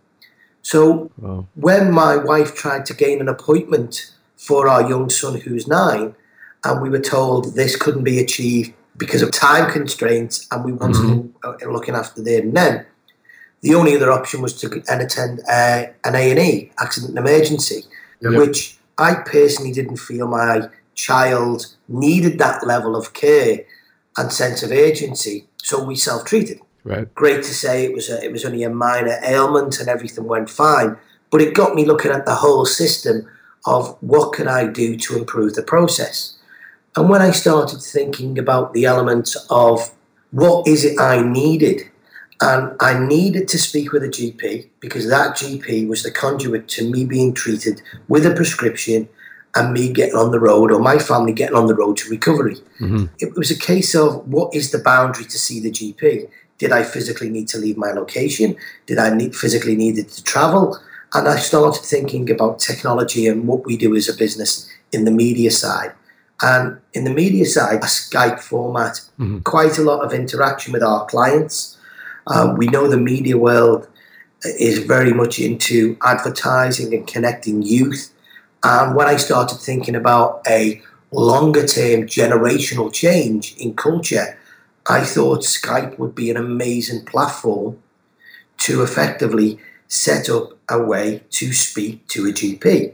So 0.62 1.10
wow. 1.18 1.48
when 1.56 1.92
my 1.92 2.18
wife 2.18 2.54
tried 2.54 2.86
to 2.88 2.94
gain 2.94 3.22
an 3.22 3.30
appointment 3.30 4.12
for 4.36 4.68
our 4.68 4.88
young 4.88 5.10
son 5.10 5.40
who's 5.40 5.68
nine, 5.68 6.16
and 6.64 6.82
we 6.82 6.90
were 6.90 7.00
told 7.00 7.56
this 7.56 7.76
couldn't 7.78 8.04
be 8.04 8.20
achieved 8.20 8.74
because 8.98 9.22
of 9.22 9.32
time 9.32 9.72
constraints, 9.72 10.48
and 10.52 10.66
we 10.66 10.74
wanted 10.74 10.98
mm-hmm. 10.98 11.64
him 11.64 11.72
looking 11.72 11.96
after 11.96 12.22
there 12.22 12.42
and 12.42 12.58
then. 12.58 12.86
The 13.62 13.76
only 13.76 13.96
other 13.96 14.12
option 14.12 14.42
was 14.42 14.60
to 14.62 14.84
attend 14.90 15.40
uh, 15.50 15.86
an 16.04 16.16
A 16.16 16.32
and 16.32 16.40
E, 16.40 16.72
accident 16.80 17.18
and 17.18 17.28
emergency, 17.28 17.84
which 18.22 18.78
I 18.98 19.16
personally 19.26 19.72
didn't 19.72 19.98
feel 19.98 20.28
my 20.28 20.70
child 20.96 21.76
needed 21.88 22.40
that 22.40 22.66
level 22.66 22.96
of 22.96 23.14
care 23.14 23.60
and 24.18 24.32
sense 24.34 24.64
of 24.64 24.72
urgency. 24.72 25.48
So 25.58 25.84
we 25.84 25.96
self 25.96 26.26
treated. 26.26 26.60
Right. 26.84 27.14
Great 27.16 27.44
to 27.44 27.54
say 27.54 27.86
it 27.86 27.94
was 27.94 28.10
a, 28.10 28.24
it 28.24 28.32
was 28.32 28.46
only 28.46 28.64
a 28.64 28.70
minor 28.70 29.20
ailment 29.24 29.80
and 29.80 29.90
everything 29.90 30.24
went 30.24 30.50
fine, 30.50 30.98
but 31.30 31.42
it 31.42 31.54
got 31.54 31.76
me 31.76 31.86
looking 31.86 32.12
at 32.12 32.26
the 32.26 32.36
whole 32.36 32.66
system 32.66 33.28
of 33.66 33.98
what 34.02 34.34
can 34.34 34.48
I 34.48 34.68
do 34.68 34.96
to 34.96 35.18
improve 35.18 35.56
the 35.56 35.64
process. 35.64 36.38
And 36.96 37.10
when 37.10 37.22
I 37.22 37.32
started 37.32 37.82
thinking 37.82 38.40
about 38.40 38.74
the 38.74 38.86
elements 38.86 39.36
of 39.50 39.92
what 40.32 40.68
is 40.68 40.86
it 40.86 41.00
I 41.00 41.22
needed, 41.22 41.92
And 42.40 42.76
I 42.80 43.00
needed 43.00 43.48
to 43.50 43.58
speak 43.58 43.92
with 43.92 44.04
a 44.04 44.10
GP 44.10 44.70
because 44.80 45.10
that 45.10 45.36
GP 45.38 45.88
was 45.88 46.04
the 46.04 46.12
conduit 46.12 46.68
to 46.70 46.90
me 46.90 47.04
being 47.04 47.34
treated 47.34 47.82
with 48.08 48.26
a 48.26 48.34
prescription 48.34 49.10
and 49.56 49.74
me 49.74 49.92
getting 49.92 50.16
on 50.16 50.32
the 50.32 50.40
road 50.40 50.72
or 50.72 50.80
my 50.80 51.00
family 51.00 51.34
getting 51.34 51.56
on 51.56 51.66
the 51.66 51.74
road 51.74 51.98
to 51.98 52.10
recovery. 52.10 52.58
Mm-hmm. 52.80 53.06
It 53.20 53.36
was 53.36 53.50
a 53.50 53.58
case 53.58 53.96
of 53.96 54.28
what 54.28 54.54
is 54.54 54.72
the 54.72 54.78
boundary 54.78 55.26
to 55.26 55.40
see 55.40 55.60
the 55.60 55.72
GP? 55.72 56.30
Did 56.60 56.72
I 56.72 56.84
physically 56.84 57.30
need 57.30 57.48
to 57.50 57.58
leave 57.58 57.78
my 57.78 57.92
location? 57.92 58.56
Did 58.86 59.00
I 59.00 59.14
need, 59.14 59.36
physically 59.36 59.76
needed 59.76 60.10
to 60.10 60.24
travel? 60.24 60.80
And 61.14 61.28
I 61.28 61.38
started 61.38 61.82
thinking 61.82 62.30
about 62.30 62.60
technology 62.60 63.28
and 63.28 63.48
what 63.48 63.66
we 63.66 63.78
do 63.78 63.96
as 63.96 64.10
a 64.10 64.16
business 64.16 64.70
in 64.92 65.06
the 65.06 65.12
media 65.12 65.52
side. 65.52 65.94
And 66.42 66.80
in 66.94 67.04
the 67.04 67.14
media 67.14 67.46
side, 67.46 67.78
a 67.78 67.88
Skype 67.88 68.40
format, 68.40 69.02
mm-hmm. 69.20 69.40
quite 69.40 69.78
a 69.78 69.82
lot 69.82 70.04
of 70.04 70.14
interaction 70.14 70.74
with 70.74 70.84
our 70.84 71.06
clients. 71.06 71.77
Um, 72.28 72.58
we 72.58 72.68
know 72.68 72.88
the 72.88 72.98
media 72.98 73.38
world 73.38 73.88
is 74.44 74.80
very 74.80 75.14
much 75.14 75.40
into 75.40 75.98
advertising 76.04 76.94
and 76.94 77.08
connecting 77.08 77.62
youth. 77.62 78.14
And 78.64 78.96
when 78.96 79.08
I 79.08 79.16
started 79.18 79.60
thinking 79.60 79.96
about 79.96 80.42
a 80.48 80.82
longer 81.12 81.66
term 81.66 82.04
generational 82.04 82.94
change 82.94 83.56
in 83.58 83.76
culture, 83.76 84.38
I 84.90 85.04
thought 85.04 85.42
Skype 85.42 85.98
would 86.00 86.16
be 86.16 86.30
an 86.30 86.38
amazing 86.38 87.06
platform 87.06 87.82
to 88.60 88.84
effectively 88.84 89.60
set 89.88 90.30
up 90.30 90.58
a 90.70 90.82
way 90.82 91.24
to 91.30 91.54
speak 91.54 92.08
to 92.10 92.28
a 92.28 92.32
GP. 92.32 92.94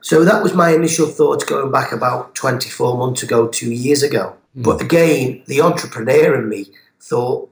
So 0.00 0.24
that 0.24 0.42
was 0.42 0.54
my 0.54 0.70
initial 0.70 1.06
thoughts 1.06 1.44
going 1.44 1.72
back 1.72 1.92
about 1.92 2.34
24 2.34 2.96
months 2.96 3.22
ago, 3.22 3.48
two 3.48 3.72
years 3.72 4.02
ago. 4.02 4.36
Mm. 4.56 4.62
But 4.62 4.80
again, 4.80 5.42
the 5.46 5.60
entrepreneur 5.60 6.40
in 6.40 6.48
me 6.48 6.66
thought, 7.00 7.48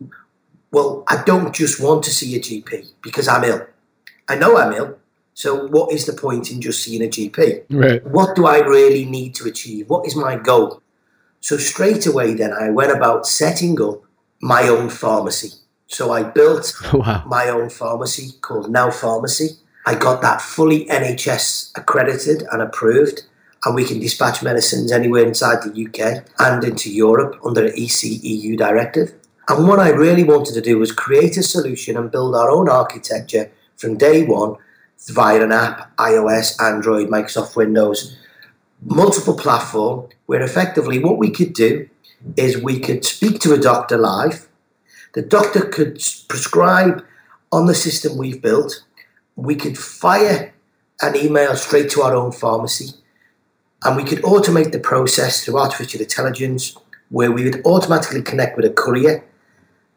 well, 0.74 1.04
I 1.08 1.22
don't 1.24 1.54
just 1.54 1.80
want 1.80 2.02
to 2.04 2.10
see 2.10 2.34
a 2.34 2.40
GP 2.40 2.88
because 3.00 3.28
I'm 3.28 3.44
ill. 3.44 3.66
I 4.28 4.34
know 4.34 4.56
I'm 4.58 4.72
ill. 4.72 4.98
So 5.34 5.66
what 5.68 5.92
is 5.92 6.06
the 6.06 6.12
point 6.12 6.50
in 6.50 6.60
just 6.60 6.82
seeing 6.82 7.02
a 7.02 7.08
GP? 7.08 7.64
Right. 7.70 8.04
What 8.06 8.36
do 8.36 8.46
I 8.46 8.58
really 8.58 9.04
need 9.04 9.34
to 9.36 9.48
achieve? 9.48 9.88
What 9.88 10.06
is 10.06 10.16
my 10.16 10.36
goal? 10.36 10.82
So 11.40 11.56
straight 11.58 12.06
away 12.06 12.34
then 12.34 12.52
I 12.52 12.70
went 12.70 12.90
about 12.90 13.26
setting 13.26 13.80
up 13.80 14.02
my 14.40 14.62
own 14.68 14.88
pharmacy. 14.88 15.52
So 15.86 16.12
I 16.12 16.22
built 16.22 16.72
wow. 16.92 17.22
my 17.26 17.48
own 17.48 17.70
pharmacy 17.70 18.32
called 18.40 18.70
Now 18.70 18.90
Pharmacy. 18.90 19.50
I 19.86 19.94
got 19.94 20.22
that 20.22 20.40
fully 20.40 20.86
NHS 20.86 21.76
accredited 21.76 22.42
and 22.50 22.62
approved, 22.62 23.22
and 23.64 23.74
we 23.74 23.84
can 23.84 24.00
dispatch 24.00 24.42
medicines 24.42 24.90
anywhere 24.90 25.26
inside 25.26 25.58
the 25.62 25.86
UK 25.86 26.24
and 26.38 26.64
into 26.64 26.90
Europe 26.90 27.38
under 27.44 27.66
an 27.66 27.72
ECEU 27.72 28.56
directive. 28.56 29.12
And 29.48 29.68
what 29.68 29.78
I 29.78 29.90
really 29.90 30.24
wanted 30.24 30.54
to 30.54 30.60
do 30.62 30.78
was 30.78 30.90
create 30.90 31.36
a 31.36 31.42
solution 31.42 31.96
and 31.96 32.10
build 32.10 32.34
our 32.34 32.50
own 32.50 32.68
architecture 32.68 33.50
from 33.76 33.98
day 33.98 34.24
one 34.24 34.56
via 35.10 35.42
an 35.42 35.52
app, 35.52 35.94
iOS, 35.96 36.60
Android, 36.62 37.08
Microsoft 37.08 37.54
Windows, 37.54 38.16
multiple 38.82 39.36
platform, 39.36 40.08
where 40.26 40.40
effectively 40.40 40.98
what 40.98 41.18
we 41.18 41.30
could 41.30 41.52
do 41.52 41.88
is 42.36 42.62
we 42.62 42.80
could 42.80 43.04
speak 43.04 43.38
to 43.40 43.52
a 43.52 43.58
doctor 43.58 43.98
live. 43.98 44.48
The 45.12 45.22
doctor 45.22 45.60
could 45.60 45.96
prescribe 46.28 47.04
on 47.52 47.66
the 47.66 47.74
system 47.74 48.16
we've 48.16 48.40
built. 48.40 48.82
We 49.36 49.56
could 49.56 49.76
fire 49.76 50.54
an 51.02 51.16
email 51.16 51.54
straight 51.54 51.90
to 51.90 52.02
our 52.02 52.14
own 52.14 52.32
pharmacy. 52.32 52.94
And 53.82 53.96
we 53.96 54.04
could 54.04 54.22
automate 54.22 54.72
the 54.72 54.80
process 54.80 55.44
through 55.44 55.58
artificial 55.58 56.00
intelligence 56.00 56.74
where 57.10 57.30
we 57.30 57.44
would 57.44 57.64
automatically 57.66 58.22
connect 58.22 58.56
with 58.56 58.64
a 58.64 58.70
courier 58.70 59.22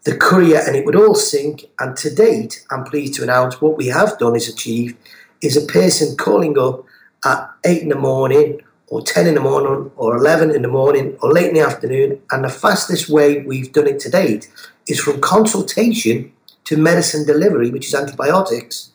the 0.04 0.16
courier 0.16 0.62
and 0.66 0.76
it 0.76 0.86
would 0.86 0.96
all 0.96 1.16
sync 1.16 1.66
and 1.80 1.96
to 1.98 2.14
date 2.14 2.66
i'm 2.72 2.84
pleased 2.84 3.14
to 3.14 3.24
announce 3.24 3.62
what 3.62 3.78
we 3.78 3.88
have 3.88 4.18
done 4.20 4.36
is 4.36 4.48
achieved 4.48 4.96
is 5.42 5.58
a 5.58 5.72
person 5.72 6.16
calling 6.18 6.58
up 6.58 6.84
at 7.26 7.50
8 7.66 7.82
in 7.84 7.90
the 7.90 7.96
morning 7.96 8.62
or 8.88 9.02
10 9.02 9.28
in 9.28 9.36
the 9.36 9.42
morning 9.42 9.92
or 9.98 10.16
11 10.16 10.56
in 10.56 10.62
the 10.62 10.68
morning 10.68 11.18
or 11.22 11.32
late 11.32 11.50
in 11.50 11.56
the 11.56 11.62
afternoon 11.62 12.22
and 12.32 12.44
the 12.44 12.50
fastest 12.50 13.10
way 13.10 13.42
we've 13.44 13.74
done 13.74 13.88
it 13.88 14.00
to 14.00 14.10
date 14.10 14.50
is 14.88 15.00
from 15.00 15.20
consultation 15.20 16.32
to 16.64 16.78
medicine 16.78 17.26
delivery 17.26 17.70
which 17.70 17.88
is 17.88 17.96
antibiotics 17.96 18.92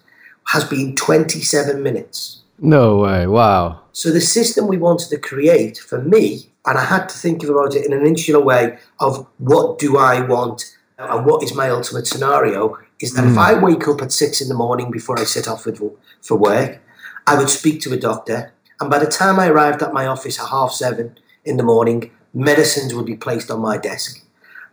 has 0.48 0.64
been 0.64 0.94
27 0.94 1.82
minutes. 1.82 2.42
No 2.58 2.98
way. 2.98 3.26
Wow. 3.26 3.80
So 3.92 4.10
the 4.10 4.20
system 4.20 4.66
we 4.66 4.78
wanted 4.78 5.08
to 5.10 5.18
create 5.18 5.78
for 5.78 6.00
me, 6.00 6.50
and 6.66 6.78
I 6.78 6.84
had 6.84 7.08
to 7.08 7.16
think 7.16 7.42
about 7.42 7.74
it 7.74 7.84
in 7.84 7.92
an 7.92 8.06
insular 8.06 8.42
way 8.42 8.78
of 9.00 9.26
what 9.38 9.78
do 9.78 9.96
I 9.96 10.20
want 10.20 10.76
and 11.10 11.26
what 11.26 11.42
is 11.42 11.54
my 11.54 11.70
ultimate 11.70 12.06
scenario, 12.06 12.78
is 13.00 13.14
that 13.14 13.24
mm. 13.24 13.28
if 13.28 13.32
hmm. 13.32 13.38
I 13.38 13.54
wake 13.54 13.88
up 13.88 14.02
at 14.02 14.12
six 14.12 14.40
in 14.40 14.48
the 14.48 14.54
morning 14.54 14.90
before 14.90 15.18
I 15.18 15.24
set 15.24 15.48
off 15.48 15.64
for, 15.64 15.72
for 16.20 16.36
work, 16.36 16.80
I 17.26 17.36
would 17.36 17.50
speak 17.50 17.80
to 17.82 17.92
a 17.92 17.96
doctor. 17.96 18.52
And 18.80 18.90
by 18.90 18.98
the 18.98 19.06
time 19.10 19.38
I 19.38 19.48
arrived 19.48 19.82
at 19.82 19.92
my 19.92 20.06
office 20.06 20.40
at 20.40 20.48
half 20.48 20.72
seven 20.72 21.18
in 21.44 21.56
the 21.56 21.62
morning, 21.62 22.10
medicines 22.34 22.94
would 22.94 23.06
be 23.06 23.16
placed 23.16 23.50
on 23.50 23.60
my 23.60 23.78
desk. 23.78 24.24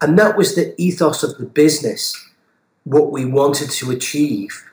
And 0.01 0.17
that 0.17 0.37
was 0.37 0.55
the 0.55 0.73
ethos 0.81 1.23
of 1.23 1.37
the 1.37 1.45
business, 1.45 2.15
what 2.83 3.11
we 3.11 3.25
wanted 3.25 3.69
to 3.71 3.91
achieve 3.91 4.63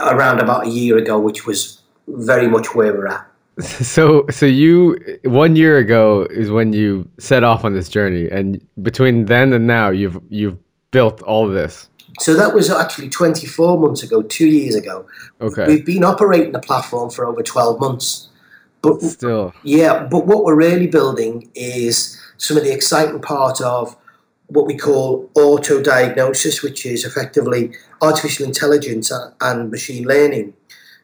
around 0.00 0.40
about 0.40 0.66
a 0.66 0.70
year 0.70 0.96
ago, 0.96 1.18
which 1.18 1.46
was 1.46 1.82
very 2.06 2.48
much 2.48 2.74
where 2.74 2.92
we're 2.92 3.08
at. 3.08 3.26
So, 3.62 4.26
so 4.28 4.44
you 4.44 4.98
one 5.24 5.56
year 5.56 5.78
ago 5.78 6.26
is 6.28 6.50
when 6.50 6.74
you 6.74 7.08
set 7.18 7.42
off 7.42 7.64
on 7.64 7.72
this 7.72 7.88
journey, 7.88 8.28
and 8.28 8.62
between 8.82 9.24
then 9.24 9.54
and 9.54 9.66
now, 9.66 9.88
you've 9.88 10.20
you've 10.28 10.58
built 10.96 11.20
all 11.22 11.46
of 11.46 11.52
this. 11.52 11.90
So 12.20 12.32
that 12.34 12.54
was 12.54 12.70
actually 12.70 13.10
24 13.10 13.78
months 13.78 14.02
ago, 14.02 14.22
two 14.22 14.46
years 14.46 14.74
ago. 14.74 15.06
Okay, 15.42 15.66
we've 15.66 15.84
been 15.84 16.04
operating 16.04 16.52
the 16.52 16.64
platform 16.70 17.10
for 17.10 17.26
over 17.26 17.42
12 17.42 17.78
months, 17.78 18.28
but 18.80 19.02
still, 19.02 19.52
yeah. 19.62 20.04
But 20.10 20.26
what 20.26 20.44
we're 20.44 20.56
really 20.56 20.86
building 20.86 21.50
is 21.54 22.18
some 22.38 22.56
of 22.56 22.64
the 22.64 22.72
exciting 22.72 23.20
part 23.20 23.60
of 23.60 23.94
what 24.46 24.64
we 24.66 24.74
call 24.74 25.30
auto 25.34 25.82
diagnosis, 25.82 26.62
which 26.62 26.86
is 26.86 27.04
effectively 27.04 27.74
artificial 28.00 28.46
intelligence 28.46 29.12
and 29.42 29.70
machine 29.70 30.04
learning. 30.06 30.54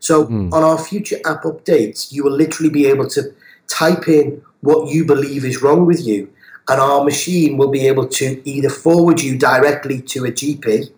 So, 0.01 0.27
mm. 0.27 0.51
on 0.55 0.63
our 0.63 0.79
future 0.79 1.19
app 1.27 1.43
updates, 1.43 2.11
you 2.13 2.25
will 2.25 2.37
literally 2.45 2.71
be 2.71 2.87
able 2.87 3.09
to 3.09 3.23
type 3.69 4.09
in 4.09 4.41
what 4.63 4.89
you 4.89 5.05
believe 5.05 5.45
is 5.45 5.61
wrong 5.61 5.85
with 5.85 6.01
you, 6.01 6.31
and 6.69 6.81
our 6.81 7.05
machine 7.05 7.57
will 7.57 7.71
be 7.71 7.87
able 7.87 8.07
to 8.07 8.41
either 8.49 8.71
forward 8.71 9.21
you 9.21 9.37
directly 9.37 10.01
to 10.01 10.25
a 10.25 10.31
GP 10.31 10.91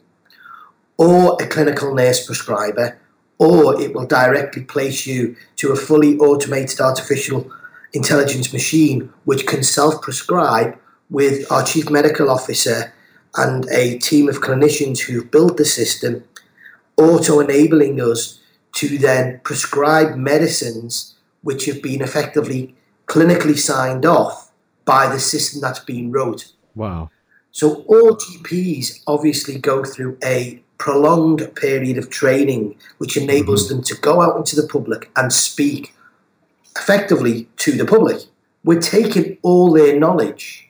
or 0.96 1.36
a 1.42 1.46
clinical 1.46 1.94
nurse 1.94 2.24
prescriber, 2.24 2.98
or 3.38 3.80
it 3.80 3.94
will 3.94 4.06
directly 4.06 4.62
place 4.62 5.06
you 5.06 5.36
to 5.56 5.72
a 5.72 5.76
fully 5.76 6.16
automated 6.18 6.80
artificial 6.80 7.50
intelligence 7.92 8.52
machine 8.52 9.12
which 9.24 9.46
can 9.46 9.62
self 9.62 10.02
prescribe 10.02 10.78
with 11.10 11.50
our 11.50 11.64
chief 11.64 11.90
medical 11.90 12.30
officer 12.30 12.92
and 13.36 13.66
a 13.70 13.98
team 13.98 14.28
of 14.28 14.40
clinicians 14.40 15.00
who've 15.00 15.30
built 15.30 15.56
the 15.56 15.64
system, 15.64 16.24
auto 16.96 17.40
enabling 17.40 18.00
us 18.00 18.40
to 18.72 18.98
then 18.98 19.40
prescribe 19.44 20.16
medicines 20.16 21.14
which 21.42 21.66
have 21.66 21.82
been 21.82 22.00
effectively 22.00 22.74
clinically 23.06 23.58
signed 23.58 24.06
off 24.06 24.43
by 24.84 25.06
the 25.08 25.20
system 25.20 25.60
that's 25.60 25.80
been 25.80 26.12
wrote. 26.12 26.52
Wow. 26.74 27.10
So 27.52 27.84
all 27.86 28.16
GPs 28.16 29.02
obviously 29.06 29.58
go 29.58 29.84
through 29.84 30.18
a 30.24 30.62
prolonged 30.78 31.54
period 31.54 31.96
of 31.96 32.10
training 32.10 32.76
which 32.98 33.16
enables 33.16 33.66
mm-hmm. 33.66 33.76
them 33.76 33.84
to 33.84 33.94
go 33.96 34.20
out 34.20 34.36
into 34.36 34.56
the 34.56 34.66
public 34.66 35.10
and 35.16 35.32
speak 35.32 35.94
effectively 36.76 37.48
to 37.58 37.72
the 37.72 37.84
public. 37.84 38.22
We're 38.64 38.80
taking 38.80 39.38
all 39.42 39.72
their 39.72 39.98
knowledge 39.98 40.68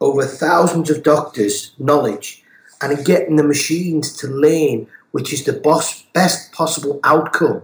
over 0.00 0.24
thousands 0.24 0.90
of 0.90 1.02
doctors' 1.02 1.72
knowledge 1.78 2.42
and 2.80 3.04
getting 3.04 3.36
the 3.36 3.44
machines 3.44 4.16
to 4.18 4.26
learn 4.26 4.86
which 5.12 5.32
is 5.32 5.44
the 5.44 5.52
boss, 5.52 6.02
best 6.14 6.52
possible 6.52 7.00
outcome, 7.04 7.62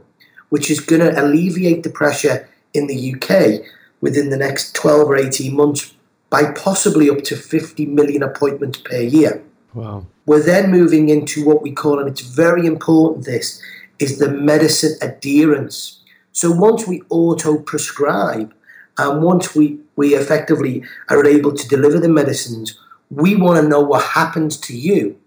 which 0.48 0.70
is 0.70 0.80
going 0.80 1.00
to 1.00 1.20
alleviate 1.20 1.82
the 1.82 1.90
pressure 1.90 2.48
in 2.74 2.86
the 2.86 3.14
UK 3.14 3.64
within 4.00 4.30
the 4.30 4.36
next 4.36 4.74
12 4.74 5.08
or 5.08 5.16
18 5.16 5.54
months 5.54 5.94
by 6.30 6.52
possibly 6.52 7.08
up 7.10 7.22
to 7.24 7.36
50 7.36 7.86
million 7.86 8.22
appointments 8.22 8.78
per 8.78 9.00
year. 9.00 9.42
Wow. 9.74 10.06
We're 10.26 10.42
then 10.42 10.70
moving 10.70 11.08
into 11.08 11.44
what 11.44 11.62
we 11.62 11.72
call, 11.72 11.98
and 11.98 12.08
it's 12.08 12.20
very 12.20 12.66
important, 12.66 13.24
this 13.24 13.62
is 13.98 14.18
the 14.18 14.30
medicine 14.30 14.96
adherence. 15.00 16.00
So 16.32 16.50
once 16.50 16.86
we 16.86 17.02
auto 17.08 17.58
prescribe 17.58 18.54
and 18.96 19.22
once 19.22 19.54
we 19.54 19.78
we 19.96 20.14
effectively 20.14 20.84
are 21.08 21.26
able 21.26 21.52
to 21.52 21.68
deliver 21.68 21.98
the 21.98 22.08
medicines, 22.08 22.78
we 23.10 23.34
want 23.34 23.60
to 23.60 23.68
know 23.68 23.80
what 23.80 24.04
happens 24.04 24.56
to 24.58 24.76
you 24.76 25.18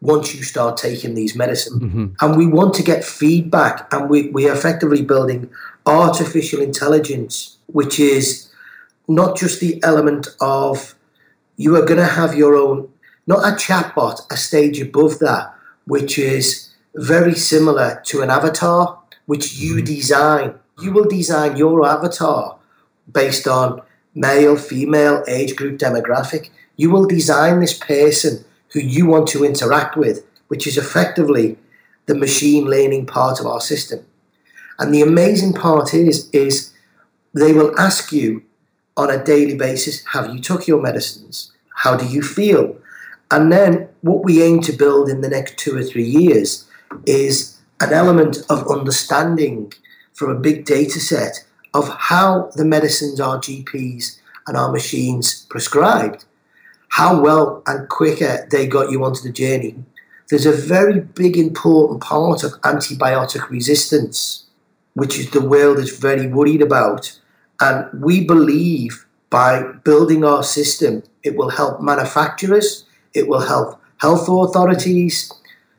once 0.00 0.34
you 0.34 0.42
start 0.42 0.76
taking 0.76 1.14
these 1.14 1.34
medicines. 1.34 1.82
Mm-hmm. 1.82 2.06
And 2.20 2.36
we 2.36 2.46
want 2.46 2.74
to 2.74 2.82
get 2.82 3.04
feedback, 3.04 3.92
and 3.92 4.08
we, 4.08 4.28
we 4.30 4.48
are 4.48 4.52
effectively 4.52 5.02
building 5.02 5.50
artificial 5.86 6.60
intelligence, 6.60 7.58
which 7.66 7.98
is 7.98 8.50
not 9.08 9.36
just 9.36 9.60
the 9.60 9.82
element 9.82 10.28
of 10.40 10.94
you 11.56 11.76
are 11.76 11.84
going 11.84 12.00
to 12.00 12.06
have 12.06 12.34
your 12.34 12.54
own, 12.54 12.88
not 13.26 13.40
a 13.40 13.56
chatbot, 13.56 14.20
a 14.30 14.36
stage 14.36 14.80
above 14.80 15.18
that, 15.18 15.54
which 15.84 16.18
is 16.18 16.70
very 16.94 17.34
similar 17.34 18.00
to 18.06 18.22
an 18.22 18.30
avatar, 18.30 18.98
which 19.26 19.54
you 19.54 19.76
mm-hmm. 19.76 19.84
design. 19.84 20.54
You 20.80 20.92
will 20.92 21.04
design 21.04 21.56
your 21.56 21.86
avatar 21.86 22.58
based 23.12 23.46
on 23.46 23.82
male, 24.14 24.56
female, 24.56 25.22
age 25.28 25.54
group, 25.56 25.78
demographic. 25.78 26.50
You 26.76 26.90
will 26.90 27.06
design 27.06 27.60
this 27.60 27.76
person 27.76 28.44
who 28.72 28.80
you 28.80 29.06
want 29.06 29.28
to 29.28 29.44
interact 29.44 29.96
with, 29.96 30.24
which 30.48 30.66
is 30.66 30.78
effectively 30.78 31.58
the 32.06 32.14
machine 32.14 32.64
learning 32.64 33.06
part 33.06 33.40
of 33.40 33.46
our 33.46 33.60
system. 33.60 34.04
And 34.80 34.94
the 34.94 35.02
amazing 35.02 35.52
part 35.52 35.94
is, 35.94 36.28
is 36.30 36.72
they 37.34 37.52
will 37.52 37.78
ask 37.78 38.10
you 38.10 38.42
on 38.96 39.10
a 39.10 39.22
daily 39.22 39.54
basis, 39.54 40.04
have 40.06 40.34
you 40.34 40.40
took 40.40 40.66
your 40.66 40.80
medicines? 40.80 41.52
How 41.76 41.96
do 41.96 42.06
you 42.06 42.22
feel? 42.22 42.76
And 43.30 43.52
then 43.52 43.88
what 44.00 44.24
we 44.24 44.42
aim 44.42 44.60
to 44.62 44.72
build 44.72 45.08
in 45.08 45.20
the 45.20 45.28
next 45.28 45.58
two 45.58 45.76
or 45.76 45.82
three 45.82 46.04
years 46.04 46.66
is 47.06 47.58
an 47.80 47.92
element 47.92 48.38
of 48.48 48.68
understanding 48.68 49.72
from 50.14 50.30
a 50.30 50.40
big 50.40 50.64
data 50.64 50.98
set 50.98 51.44
of 51.72 51.88
how 51.88 52.50
the 52.56 52.64
medicines 52.64 53.20
our 53.20 53.38
GPs 53.38 54.18
and 54.46 54.56
our 54.56 54.72
machines 54.72 55.46
prescribed, 55.48 56.24
how 56.88 57.20
well 57.20 57.62
and 57.66 57.88
quicker 57.88 58.48
they 58.50 58.66
got 58.66 58.90
you 58.90 59.04
onto 59.04 59.22
the 59.22 59.32
journey. 59.32 59.76
There's 60.28 60.46
a 60.46 60.52
very 60.52 61.00
big 61.00 61.36
important 61.36 62.00
part 62.00 62.42
of 62.42 62.60
antibiotic 62.62 63.48
resistance, 63.48 64.46
which 64.94 65.18
is 65.18 65.30
the 65.30 65.40
world 65.40 65.78
is 65.78 65.98
very 65.98 66.26
worried 66.26 66.62
about. 66.62 67.18
And 67.60 67.88
we 68.02 68.24
believe 68.24 69.06
by 69.28 69.62
building 69.84 70.24
our 70.24 70.42
system, 70.42 71.02
it 71.22 71.36
will 71.36 71.50
help 71.50 71.80
manufacturers, 71.80 72.84
it 73.14 73.28
will 73.28 73.40
help 73.40 73.80
health 73.98 74.28
authorities, 74.28 75.32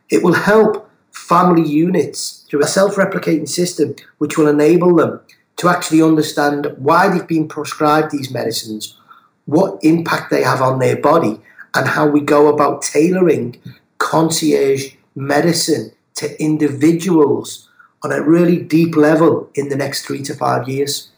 it 0.09 0.23
will 0.23 0.33
help 0.33 0.89
family 1.11 1.67
units 1.67 2.45
through 2.49 2.63
a 2.63 2.67
self 2.67 2.95
replicating 2.95 3.47
system 3.47 3.95
which 4.19 4.37
will 4.37 4.47
enable 4.47 4.95
them 4.95 5.19
to 5.57 5.69
actually 5.69 6.01
understand 6.01 6.73
why 6.77 7.07
they've 7.07 7.27
been 7.27 7.47
prescribed 7.47 8.11
these 8.11 8.31
medicines, 8.31 8.97
what 9.45 9.83
impact 9.83 10.29
they 10.29 10.43
have 10.43 10.61
on 10.61 10.79
their 10.79 10.95
body, 10.95 11.39
and 11.75 11.87
how 11.87 12.07
we 12.07 12.21
go 12.21 12.47
about 12.47 12.81
tailoring 12.81 13.59
concierge 13.97 14.95
medicine 15.15 15.91
to 16.15 16.41
individuals 16.41 17.69
on 18.03 18.11
a 18.11 18.21
really 18.21 18.57
deep 18.57 18.95
level 18.95 19.49
in 19.55 19.69
the 19.69 19.75
next 19.75 20.05
three 20.05 20.21
to 20.23 20.33
five 20.33 20.67
years. 20.67 21.09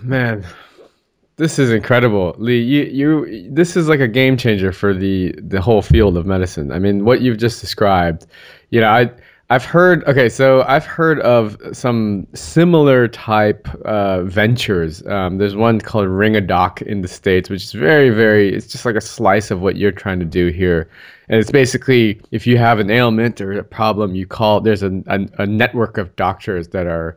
Man, 0.00 0.46
this 1.36 1.58
is 1.58 1.70
incredible, 1.70 2.34
Lee. 2.38 2.60
You, 2.60 2.84
you, 2.84 3.50
this 3.50 3.76
is 3.76 3.88
like 3.88 4.00
a 4.00 4.08
game 4.08 4.36
changer 4.36 4.72
for 4.72 4.92
the 4.92 5.32
the 5.38 5.60
whole 5.60 5.82
field 5.82 6.16
of 6.16 6.26
medicine. 6.26 6.72
I 6.72 6.78
mean, 6.78 7.04
what 7.04 7.20
you've 7.20 7.38
just 7.38 7.60
described. 7.60 8.26
You 8.70 8.80
know, 8.80 8.88
I 8.88 9.10
I've 9.50 9.64
heard. 9.64 10.04
Okay, 10.04 10.28
so 10.28 10.62
I've 10.68 10.84
heard 10.84 11.20
of 11.20 11.56
some 11.72 12.26
similar 12.34 13.08
type 13.08 13.66
uh, 13.86 14.22
ventures. 14.24 15.06
Um, 15.06 15.38
there's 15.38 15.56
one 15.56 15.80
called 15.80 16.06
Ring 16.06 16.36
a 16.36 16.40
Doc 16.42 16.82
in 16.82 17.00
the 17.00 17.08
states, 17.08 17.48
which 17.48 17.64
is 17.64 17.72
very, 17.72 18.10
very. 18.10 18.54
It's 18.54 18.66
just 18.66 18.84
like 18.84 18.94
a 18.94 19.00
slice 19.00 19.50
of 19.50 19.62
what 19.62 19.76
you're 19.76 19.90
trying 19.90 20.18
to 20.18 20.26
do 20.26 20.48
here, 20.48 20.90
and 21.30 21.40
it's 21.40 21.50
basically 21.50 22.20
if 22.30 22.46
you 22.46 22.58
have 22.58 22.78
an 22.78 22.90
ailment 22.90 23.40
or 23.40 23.52
a 23.52 23.64
problem, 23.64 24.14
you 24.14 24.26
call. 24.26 24.60
There's 24.60 24.82
a, 24.82 25.02
a, 25.06 25.26
a 25.38 25.46
network 25.46 25.96
of 25.96 26.14
doctors 26.16 26.68
that 26.68 26.86
are 26.86 27.16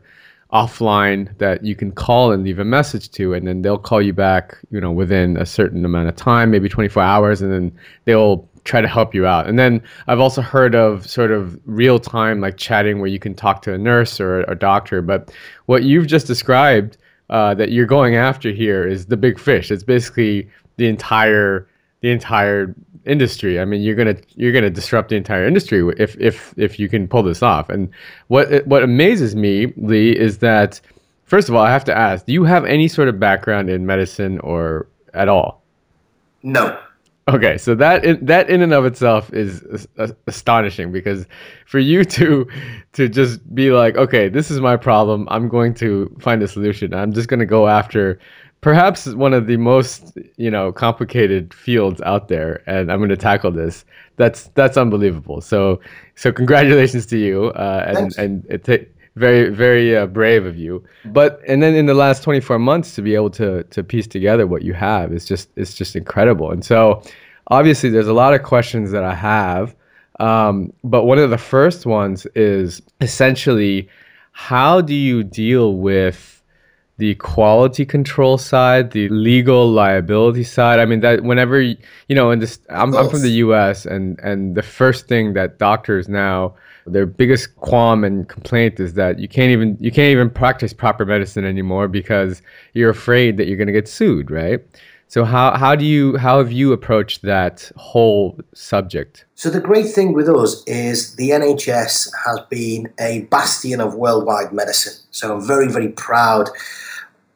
offline 0.54 1.36
that 1.36 1.64
you 1.64 1.74
can 1.74 1.92
call 1.92 2.32
and 2.32 2.44
leave 2.44 2.58
a 2.58 2.64
message 2.64 3.10
to 3.10 3.32
and 3.32 3.46
then 3.48 3.62
they'll 3.62 3.78
call 3.78 4.02
you 4.02 4.12
back 4.12 4.58
you 4.70 4.78
know 4.78 4.92
within 4.92 5.34
a 5.38 5.46
certain 5.46 5.82
amount 5.82 6.06
of 6.06 6.14
time 6.14 6.50
maybe 6.50 6.68
24 6.68 7.02
hours 7.02 7.40
and 7.40 7.50
then 7.50 7.72
they'll 8.04 8.46
try 8.64 8.80
to 8.80 8.88
help 8.88 9.14
you 9.14 9.26
out. 9.26 9.48
And 9.48 9.58
then 9.58 9.82
I've 10.06 10.20
also 10.20 10.40
heard 10.40 10.74
of 10.74 11.08
sort 11.08 11.30
of 11.30 11.58
real 11.66 11.98
time 11.98 12.40
like 12.40 12.56
chatting 12.56 12.98
where 13.00 13.08
you 13.08 13.18
can 13.18 13.34
talk 13.34 13.62
to 13.62 13.72
a 13.72 13.78
nurse 13.78 14.20
or 14.20 14.42
a 14.42 14.54
doctor. 14.54 15.02
But 15.02 15.32
what 15.66 15.82
you've 15.82 16.06
just 16.06 16.26
described 16.26 16.96
uh, 17.30 17.54
that 17.54 17.72
you're 17.72 17.86
going 17.86 18.14
after 18.14 18.50
here 18.50 18.86
is 18.86 19.06
the 19.06 19.16
big 19.16 19.38
fish. 19.38 19.70
It's 19.70 19.82
basically 19.82 20.48
the 20.76 20.86
entire 20.86 21.66
the 22.00 22.10
entire 22.10 22.74
industry. 23.04 23.60
I 23.60 23.64
mean, 23.64 23.82
you're 23.82 23.94
gonna 23.94 24.16
you're 24.34 24.52
gonna 24.52 24.70
disrupt 24.70 25.08
the 25.08 25.16
entire 25.16 25.46
industry 25.46 25.82
if 25.98 26.16
if 26.20 26.54
if 26.56 26.78
you 26.78 26.88
can 26.88 27.08
pull 27.08 27.22
this 27.22 27.42
off. 27.42 27.68
And 27.68 27.88
what 28.28 28.66
what 28.66 28.82
amazes 28.82 29.34
me, 29.34 29.72
Lee, 29.76 30.16
is 30.16 30.38
that 30.38 30.80
first 31.24 31.48
of 31.48 31.54
all, 31.54 31.62
I 31.62 31.70
have 31.70 31.84
to 31.84 31.96
ask: 31.96 32.26
Do 32.26 32.32
you 32.32 32.44
have 32.44 32.64
any 32.64 32.88
sort 32.88 33.08
of 33.08 33.18
background 33.18 33.70
in 33.70 33.86
medicine 33.86 34.38
or 34.40 34.86
at 35.14 35.28
all? 35.28 35.62
No. 36.42 36.78
Okay, 37.28 37.56
so 37.56 37.76
that 37.76 38.04
in, 38.04 38.24
that 38.26 38.50
in 38.50 38.62
and 38.62 38.72
of 38.72 38.84
itself 38.84 39.32
is 39.32 39.86
astonishing 40.26 40.90
because 40.90 41.24
for 41.66 41.78
you 41.78 42.04
to 42.16 42.48
to 42.94 43.08
just 43.08 43.54
be 43.54 43.70
like, 43.70 43.96
okay, 43.96 44.28
this 44.28 44.50
is 44.50 44.60
my 44.60 44.76
problem. 44.76 45.28
I'm 45.30 45.48
going 45.48 45.72
to 45.74 46.14
find 46.20 46.42
a 46.42 46.48
solution. 46.48 46.92
I'm 46.92 47.12
just 47.12 47.28
going 47.28 47.40
to 47.40 47.46
go 47.46 47.68
after 47.68 48.18
perhaps 48.60 49.06
one 49.14 49.34
of 49.34 49.46
the 49.46 49.56
most 49.56 50.18
you 50.36 50.50
know 50.50 50.72
complicated 50.72 51.54
fields 51.54 52.00
out 52.02 52.26
there, 52.26 52.62
and 52.66 52.90
I'm 52.90 52.98
going 52.98 53.10
to 53.10 53.16
tackle 53.16 53.52
this. 53.52 53.84
That's 54.16 54.48
that's 54.54 54.76
unbelievable. 54.76 55.40
So 55.40 55.80
so 56.16 56.32
congratulations 56.32 57.06
to 57.06 57.18
you, 57.18 57.46
uh, 57.54 57.84
and 57.86 57.96
Thanks. 57.96 58.18
and 58.18 58.44
it. 58.48 58.64
T- 58.64 58.86
very 59.16 59.50
very 59.50 59.96
uh, 59.96 60.06
brave 60.06 60.46
of 60.46 60.56
you. 60.56 60.82
But 61.06 61.40
and 61.46 61.62
then 61.62 61.74
in 61.74 61.86
the 61.86 61.94
last 61.94 62.22
24 62.22 62.58
months 62.58 62.94
to 62.94 63.02
be 63.02 63.14
able 63.14 63.30
to 63.30 63.62
to 63.64 63.82
piece 63.82 64.06
together 64.06 64.46
what 64.46 64.62
you 64.62 64.72
have 64.74 65.12
is 65.12 65.24
just 65.24 65.50
it's 65.56 65.74
just 65.74 65.96
incredible. 65.96 66.50
And 66.50 66.64
so 66.64 67.02
obviously 67.48 67.90
there's 67.90 68.08
a 68.08 68.12
lot 68.12 68.34
of 68.34 68.42
questions 68.42 68.90
that 68.90 69.04
i 69.04 69.14
have 69.14 69.74
um, 70.20 70.72
but 70.84 71.04
one 71.04 71.18
of 71.18 71.30
the 71.30 71.38
first 71.38 71.86
ones 71.86 72.26
is 72.34 72.82
essentially 73.00 73.88
how 74.32 74.80
do 74.80 74.94
you 74.94 75.24
deal 75.24 75.76
with 75.76 76.41
the 77.02 77.16
quality 77.16 77.84
control 77.84 78.38
side, 78.38 78.92
the 78.92 79.08
legal 79.08 79.68
liability 79.68 80.44
side. 80.44 80.78
I 80.78 80.84
mean 80.84 81.00
that 81.00 81.24
whenever 81.24 81.60
you 81.60 81.76
know, 82.10 82.30
in 82.30 82.38
this, 82.38 82.60
I'm, 82.70 82.94
I'm 82.94 83.10
from 83.10 83.22
the 83.22 83.34
U.S. 83.46 83.84
and 83.84 84.20
and 84.20 84.54
the 84.54 84.62
first 84.62 85.08
thing 85.08 85.32
that 85.32 85.58
doctors 85.58 86.08
now 86.08 86.54
their 86.86 87.06
biggest 87.06 87.56
qualm 87.56 88.04
and 88.04 88.28
complaint 88.28 88.78
is 88.78 88.94
that 88.94 89.18
you 89.18 89.26
can't 89.26 89.50
even 89.50 89.76
you 89.80 89.90
can't 89.90 90.12
even 90.12 90.30
practice 90.30 90.72
proper 90.72 91.04
medicine 91.04 91.44
anymore 91.44 91.88
because 91.88 92.40
you're 92.72 92.90
afraid 92.90 93.36
that 93.36 93.48
you're 93.48 93.56
going 93.56 93.72
to 93.74 93.78
get 93.80 93.88
sued, 93.88 94.30
right? 94.30 94.60
So 95.08 95.24
how 95.24 95.58
how 95.58 95.74
do 95.74 95.84
you 95.84 96.16
how 96.16 96.38
have 96.38 96.52
you 96.52 96.72
approached 96.72 97.22
that 97.22 97.70
whole 97.76 98.38
subject? 98.54 99.26
So 99.34 99.50
the 99.50 99.60
great 99.60 99.88
thing 99.96 100.14
with 100.14 100.28
us 100.28 100.62
is 100.66 101.16
the 101.16 101.30
NHS 101.30 102.10
has 102.24 102.38
been 102.48 102.90
a 102.98 103.22
bastion 103.24 103.80
of 103.80 103.94
worldwide 103.94 104.52
medicine. 104.52 104.94
So 105.10 105.34
I'm 105.34 105.46
very 105.46 105.68
very 105.68 105.88
proud 105.88 106.48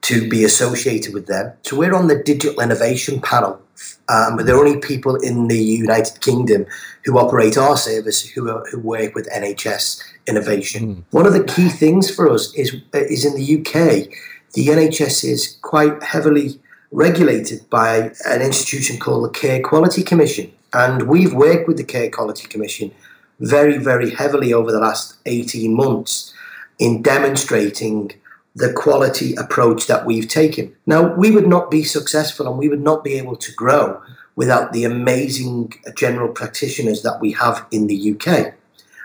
to 0.09 0.29
be 0.29 0.45
associated 0.45 1.15
with 1.15 1.27
them. 1.27 1.53
So 1.63 1.77
we're 1.77 1.95
on 1.95 2.07
the 2.09 2.23
digital 2.23 2.61
innovation 2.61 3.21
panel 3.21 3.61
um, 4.09 4.37
but 4.37 4.47
the 4.47 4.53
only 4.53 4.79
people 4.79 5.17
in 5.17 5.49
the 5.49 5.59
United 5.59 6.21
Kingdom 6.21 6.67
who 7.05 7.19
operate 7.19 7.59
our 7.59 7.77
service 7.77 8.29
who, 8.29 8.49
are, 8.49 8.65
who 8.71 8.79
work 8.79 9.15
with 9.15 9.29
NHS 9.31 10.03
innovation. 10.27 10.97
Mm. 10.97 11.05
One 11.11 11.27
of 11.27 11.33
the 11.33 11.45
key 11.45 11.69
things 11.69 12.15
for 12.15 12.31
us 12.31 12.55
is 12.55 12.77
is 12.93 13.25
in 13.25 13.35
the 13.35 13.59
UK, 13.59 14.09
the 14.55 14.69
NHS 14.69 15.25
is 15.25 15.59
quite 15.63 16.03
heavily 16.03 16.61
regulated 16.93 17.69
by 17.69 18.13
an 18.27 18.43
institution 18.43 18.99
called 18.99 19.25
the 19.25 19.39
Care 19.39 19.61
Quality 19.61 20.03
Commission, 20.03 20.53
and 20.73 21.09
we've 21.09 21.35
worked 21.35 21.67
with 21.67 21.77
the 21.77 21.85
Care 21.85 22.11
Quality 22.11 22.47
Commission 22.49 22.93
very, 23.41 23.77
very 23.77 24.11
heavily 24.11 24.53
over 24.53 24.73
the 24.73 24.79
last 24.79 25.17
18 25.27 25.75
months 25.75 26.33
in 26.79 27.03
demonstrating 27.03 28.13
the 28.57 28.73
quality 28.73 29.35
approach 29.35 29.87
that 29.87 30.07
we've 30.07 30.29
taken. 30.29 30.75
Now, 30.87 31.15
we 31.15 31.31
would 31.31 31.47
not 31.47 31.71
be 31.71 31.85
successful 31.85 32.49
and 32.49 32.57
we 32.59 32.71
would 32.71 32.81
not 32.81 33.05
be 33.05 33.13
able 33.19 33.37
to 33.37 33.53
grow 33.53 34.03
without 34.35 34.73
the 34.73 34.85
amazing 34.85 35.75
general 35.95 36.29
practitioners 36.33 37.03
that 37.03 37.21
we 37.21 37.33
have 37.33 37.67
in 37.71 37.87
the 37.87 38.13
UK. 38.13 38.55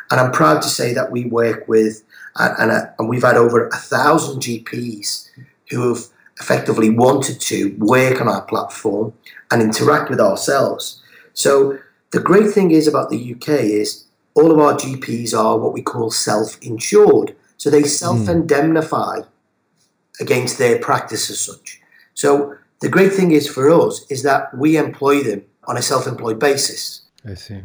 And 0.10 0.20
I'm 0.20 0.32
proud 0.32 0.62
to 0.62 0.70
say 0.70 0.94
that 0.94 1.12
we 1.12 1.26
work 1.26 1.68
with, 1.68 2.02
and, 2.38 2.72
and 2.72 2.72
uh, 2.72 3.04
we've 3.04 3.24
had 3.24 3.36
over 3.36 3.68
a 3.68 3.76
thousand 3.76 4.42
GPs 4.42 5.30
who 5.70 5.90
have 5.94 6.06
effectively 6.40 6.90
wanted 6.90 7.42
to 7.42 7.76
work 7.78 8.22
on 8.22 8.30
our 8.30 8.44
platform 8.44 9.14
and 9.52 9.62
interact 9.62 10.10
with 10.10 10.22
ourselves. 10.22 11.02
So 11.34 11.78
the 12.12 12.22
great 12.22 12.52
thing 12.52 12.72
is 12.72 12.88
about 12.88 13.10
the 13.10 13.36
UK 13.36 13.50
is 13.50 14.06
all 14.34 14.52
of 14.52 14.60
our 14.60 14.76
GPs 14.76 15.38
are 15.38 15.58
what 15.58 15.74
we 15.74 15.82
call 15.82 16.10
self-insured. 16.10 17.36
So 17.58 17.70
they 17.70 17.82
hmm. 17.82 17.88
self-indemnify 17.88 19.22
against 20.22 20.58
their 20.58 20.80
practice 20.80 21.30
as 21.30 21.40
such. 21.40 21.82
So 22.14 22.56
the 22.82 22.90
great 22.90 23.14
thing 23.14 23.32
is 23.32 23.48
for 23.48 23.70
us 23.70 24.06
is 24.10 24.24
that 24.24 24.56
we 24.56 24.78
employ 24.78 25.24
them 25.24 25.44
on 25.68 25.78
a 25.78 25.82
self-employed 25.82 26.40
basis. 26.40 27.02
I 27.26 27.36
see. 27.36 27.64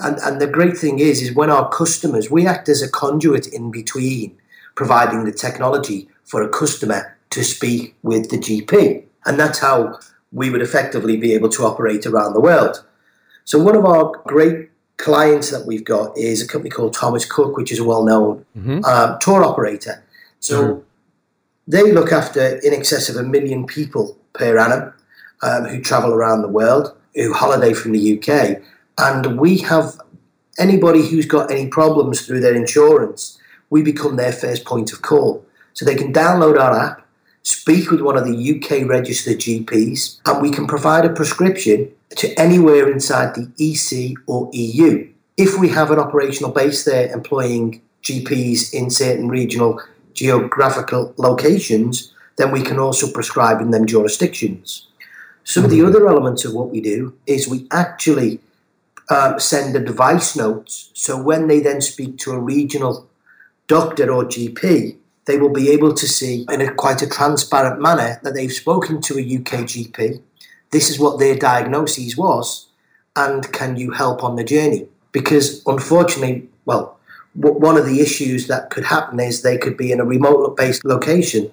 And 0.00 0.18
and 0.18 0.40
the 0.40 0.46
great 0.46 0.76
thing 0.76 0.98
is 0.98 1.22
is 1.22 1.34
when 1.34 1.50
our 1.50 1.68
customers 1.70 2.30
we 2.30 2.46
act 2.46 2.68
as 2.68 2.82
a 2.82 2.90
conduit 2.90 3.46
in 3.48 3.70
between 3.70 4.36
providing 4.74 5.24
the 5.24 5.32
technology 5.32 6.08
for 6.24 6.42
a 6.42 6.48
customer 6.48 7.16
to 7.30 7.42
speak 7.42 7.96
with 8.02 8.30
the 8.30 8.38
GP. 8.38 9.04
And 9.26 9.38
that's 9.38 9.58
how 9.58 9.98
we 10.32 10.50
would 10.50 10.62
effectively 10.62 11.16
be 11.16 11.32
able 11.34 11.48
to 11.50 11.64
operate 11.64 12.06
around 12.06 12.34
the 12.34 12.40
world. 12.40 12.84
So 13.44 13.58
one 13.58 13.76
of 13.76 13.84
our 13.84 14.12
great 14.26 14.70
clients 14.98 15.50
that 15.50 15.66
we've 15.66 15.84
got 15.84 16.16
is 16.16 16.42
a 16.42 16.46
company 16.46 16.70
called 16.70 16.92
Thomas 16.94 17.24
Cook, 17.24 17.56
which 17.56 17.72
is 17.72 17.78
a 17.78 17.84
well-known 17.84 18.44
mm-hmm. 18.56 18.84
um, 18.84 19.18
tour 19.20 19.42
operator. 19.42 20.04
So 20.40 20.62
mm-hmm. 20.62 20.80
They 21.68 21.92
look 21.92 22.10
after 22.10 22.56
in 22.64 22.72
excess 22.72 23.08
of 23.08 23.16
a 23.16 23.22
million 23.22 23.66
people 23.66 24.16
per 24.32 24.58
annum 24.58 24.92
um, 25.42 25.66
who 25.66 25.80
travel 25.80 26.14
around 26.14 26.40
the 26.42 26.48
world, 26.48 26.96
who 27.14 27.32
holiday 27.32 27.74
from 27.74 27.92
the 27.92 28.18
UK, 28.18 28.62
and 28.96 29.38
we 29.38 29.58
have 29.58 30.00
anybody 30.58 31.06
who's 31.06 31.26
got 31.26 31.50
any 31.50 31.68
problems 31.68 32.26
through 32.26 32.40
their 32.40 32.54
insurance, 32.54 33.38
we 33.70 33.82
become 33.82 34.16
their 34.16 34.32
first 34.32 34.64
point 34.64 34.92
of 34.92 35.02
call. 35.02 35.44
So 35.74 35.84
they 35.84 35.94
can 35.94 36.12
download 36.12 36.58
our 36.58 36.76
app, 36.76 37.06
speak 37.42 37.90
with 37.90 38.00
one 38.00 38.16
of 38.16 38.24
the 38.24 38.56
UK 38.56 38.88
registered 38.88 39.38
GPs, 39.38 40.20
and 40.26 40.42
we 40.42 40.50
can 40.50 40.66
provide 40.66 41.04
a 41.04 41.12
prescription 41.12 41.92
to 42.16 42.34
anywhere 42.40 42.90
inside 42.90 43.34
the 43.34 43.52
EC 43.58 44.16
or 44.26 44.48
EU. 44.52 45.12
If 45.36 45.58
we 45.58 45.68
have 45.68 45.90
an 45.90 45.98
operational 45.98 46.50
base 46.50 46.84
there 46.84 47.12
employing 47.12 47.82
GPs 48.02 48.72
in 48.72 48.90
certain 48.90 49.28
regional 49.28 49.80
geographical 50.18 51.14
locations, 51.16 52.12
then 52.36 52.50
we 52.50 52.62
can 52.62 52.78
also 52.78 53.10
prescribe 53.10 53.60
in 53.60 53.70
them 53.70 53.86
jurisdictions. 53.86 54.86
Some 55.44 55.64
of 55.64 55.70
the 55.70 55.82
other 55.82 56.06
elements 56.08 56.44
of 56.44 56.54
what 56.54 56.70
we 56.70 56.80
do 56.80 57.14
is 57.26 57.48
we 57.48 57.66
actually 57.70 58.40
um, 59.08 59.40
send 59.40 59.74
advice 59.76 60.36
notes. 60.36 60.90
So 60.94 61.20
when 61.20 61.48
they 61.48 61.60
then 61.60 61.80
speak 61.80 62.18
to 62.18 62.32
a 62.32 62.38
regional 62.38 63.08
doctor 63.66 64.12
or 64.12 64.24
GP, 64.24 64.96
they 65.24 65.38
will 65.38 65.52
be 65.52 65.70
able 65.70 65.94
to 65.94 66.06
see 66.06 66.46
in 66.50 66.60
a 66.60 66.72
quite 66.74 67.02
a 67.02 67.08
transparent 67.08 67.80
manner 67.80 68.18
that 68.22 68.34
they've 68.34 68.52
spoken 68.52 69.00
to 69.02 69.18
a 69.18 69.22
UK 69.22 69.64
GP. 69.64 70.22
This 70.70 70.90
is 70.90 70.98
what 70.98 71.18
their 71.18 71.34
diagnosis 71.34 72.16
was, 72.16 72.68
and 73.16 73.50
can 73.52 73.76
you 73.76 73.90
help 73.92 74.22
on 74.22 74.36
the 74.36 74.44
journey? 74.44 74.88
Because 75.12 75.62
unfortunately, 75.66 76.48
well, 76.66 76.97
one 77.40 77.76
of 77.76 77.86
the 77.86 78.00
issues 78.00 78.48
that 78.48 78.70
could 78.70 78.84
happen 78.84 79.20
is 79.20 79.42
they 79.42 79.58
could 79.58 79.76
be 79.76 79.92
in 79.92 80.00
a 80.00 80.04
remote 80.04 80.56
based 80.56 80.84
location 80.84 81.50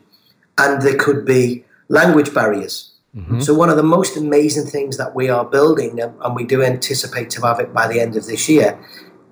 and 0.57 0.81
there 0.81 0.97
could 0.97 1.25
be 1.25 1.63
language 1.89 2.33
barriers. 2.33 2.91
Mm-hmm. 3.15 3.39
So, 3.41 3.53
one 3.53 3.69
of 3.69 3.77
the 3.77 3.83
most 3.83 4.17
amazing 4.17 4.65
things 4.65 4.97
that 4.97 5.15
we 5.15 5.29
are 5.29 5.45
building, 5.45 6.01
and 6.01 6.35
we 6.35 6.43
do 6.43 6.63
anticipate 6.63 7.29
to 7.31 7.41
have 7.41 7.59
it 7.59 7.73
by 7.73 7.87
the 7.87 7.99
end 7.99 8.17
of 8.17 8.25
this 8.25 8.49
year, 8.49 8.77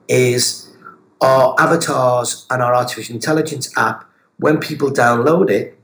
is 0.07 0.69
our 1.19 1.55
avatars 1.59 2.45
and 2.49 2.61
our 2.61 2.73
artificial 2.73 3.15
intelligence 3.15 3.75
app. 3.77 4.05
When 4.37 4.59
people 4.59 4.89
download 4.89 5.49
it, 5.49 5.77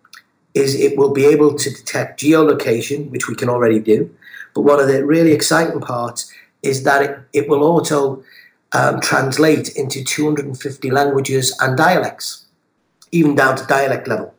is 0.53 0.75
it 0.75 0.97
will 0.97 1.11
be 1.11 1.25
able 1.25 1.55
to 1.55 1.69
detect 1.69 2.19
geolocation, 2.19 3.09
which 3.09 3.27
we 3.27 3.35
can 3.35 3.49
already 3.49 3.79
do. 3.79 4.09
But 4.53 4.61
one 4.61 4.79
of 4.79 4.87
the 4.87 5.05
really 5.05 5.31
exciting 5.31 5.81
parts 5.81 6.31
is 6.63 6.83
that 6.83 7.01
it, 7.01 7.19
it 7.33 7.49
will 7.49 7.63
auto 7.63 8.23
um, 8.73 8.99
translate 8.99 9.75
into 9.75 10.03
250 10.03 10.91
languages 10.91 11.55
and 11.59 11.77
dialects, 11.77 12.45
even 13.11 13.35
down 13.35 13.55
to 13.57 13.65
dialect 13.65 14.07
level. 14.07 14.33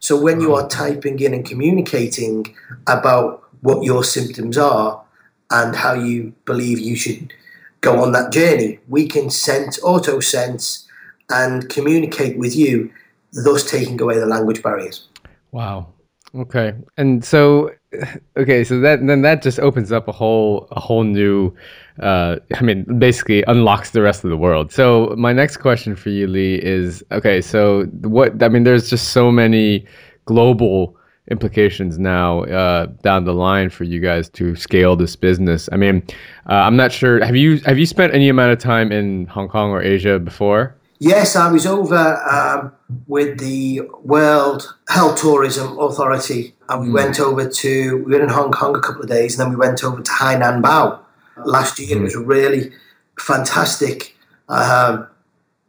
So 0.00 0.20
when 0.20 0.40
you 0.40 0.54
are 0.54 0.68
typing 0.68 1.18
in 1.20 1.34
and 1.34 1.44
communicating 1.44 2.54
about 2.86 3.42
what 3.60 3.82
your 3.82 4.04
symptoms 4.04 4.56
are 4.56 5.02
and 5.50 5.74
how 5.74 5.94
you 5.94 6.34
believe 6.44 6.78
you 6.78 6.94
should 6.94 7.32
go 7.80 8.02
on 8.02 8.12
that 8.12 8.32
journey, 8.32 8.78
we 8.88 9.08
can 9.08 9.30
sense, 9.30 9.82
auto 9.82 10.20
sense, 10.20 10.86
and 11.30 11.68
communicate 11.68 12.38
with 12.38 12.54
you, 12.54 12.92
thus 13.32 13.68
taking 13.68 14.00
away 14.00 14.18
the 14.18 14.26
language 14.26 14.62
barriers. 14.62 15.08
Wow. 15.50 15.88
Okay. 16.34 16.74
And 16.96 17.24
so 17.24 17.70
okay, 18.36 18.64
so 18.64 18.80
that 18.80 19.06
then 19.06 19.22
that 19.22 19.42
just 19.42 19.58
opens 19.58 19.92
up 19.92 20.08
a 20.08 20.12
whole 20.12 20.68
a 20.72 20.80
whole 20.80 21.04
new 21.04 21.54
uh, 22.00 22.36
I 22.54 22.62
mean, 22.62 22.84
basically 22.98 23.42
unlocks 23.48 23.90
the 23.90 24.02
rest 24.02 24.24
of 24.24 24.30
the 24.30 24.36
world. 24.36 24.72
So 24.72 25.14
my 25.18 25.32
next 25.32 25.56
question 25.56 25.96
for 25.96 26.10
you, 26.10 26.26
Lee, 26.26 26.56
is 26.56 27.02
okay. 27.10 27.40
So 27.40 27.84
what? 28.02 28.42
I 28.42 28.48
mean, 28.48 28.64
there's 28.64 28.88
just 28.88 29.08
so 29.08 29.32
many 29.32 29.84
global 30.26 30.96
implications 31.30 31.98
now 31.98 32.44
uh, 32.44 32.86
down 33.02 33.24
the 33.24 33.34
line 33.34 33.68
for 33.68 33.84
you 33.84 34.00
guys 34.00 34.28
to 34.30 34.54
scale 34.56 34.96
this 34.96 35.16
business. 35.16 35.68
I 35.72 35.76
mean, 35.76 36.02
uh, 36.48 36.54
I'm 36.54 36.76
not 36.76 36.92
sure. 36.92 37.24
Have 37.24 37.36
you 37.36 37.58
have 37.60 37.78
you 37.78 37.86
spent 37.86 38.14
any 38.14 38.28
amount 38.28 38.52
of 38.52 38.58
time 38.58 38.92
in 38.92 39.26
Hong 39.26 39.48
Kong 39.48 39.70
or 39.70 39.82
Asia 39.82 40.18
before? 40.18 40.77
Yes, 41.00 41.36
I 41.36 41.50
was 41.50 41.64
over 41.64 42.16
um, 42.28 42.72
with 43.06 43.38
the 43.38 43.82
World 44.02 44.74
Health 44.88 45.20
Tourism 45.20 45.78
Authority, 45.78 46.54
and 46.68 46.82
we 46.82 46.88
mm. 46.88 46.94
went 46.94 47.20
over 47.20 47.48
to 47.48 47.96
we 47.98 48.16
were 48.16 48.22
in 48.22 48.28
Hong 48.28 48.50
Kong 48.50 48.74
a 48.74 48.80
couple 48.80 49.02
of 49.02 49.08
days, 49.08 49.38
and 49.38 49.46
then 49.46 49.50
we 49.50 49.56
went 49.56 49.84
over 49.84 50.02
to 50.02 50.10
Hainan 50.10 50.60
Bao 50.60 50.98
last 51.44 51.78
year. 51.78 51.96
Mm. 51.96 52.00
It 52.00 52.04
was 52.04 52.14
a 52.16 52.20
really 52.20 52.72
fantastic 53.18 54.16
um, 54.48 55.06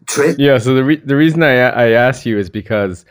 trip. 0.08 0.38
Yeah. 0.40 0.58
So 0.58 0.74
the 0.74 0.84
re- 0.84 0.96
the 1.04 1.16
reason 1.16 1.44
I 1.44 1.58
I 1.58 1.90
asked 1.90 2.26
you 2.26 2.40
is 2.40 2.50
because 2.50 3.06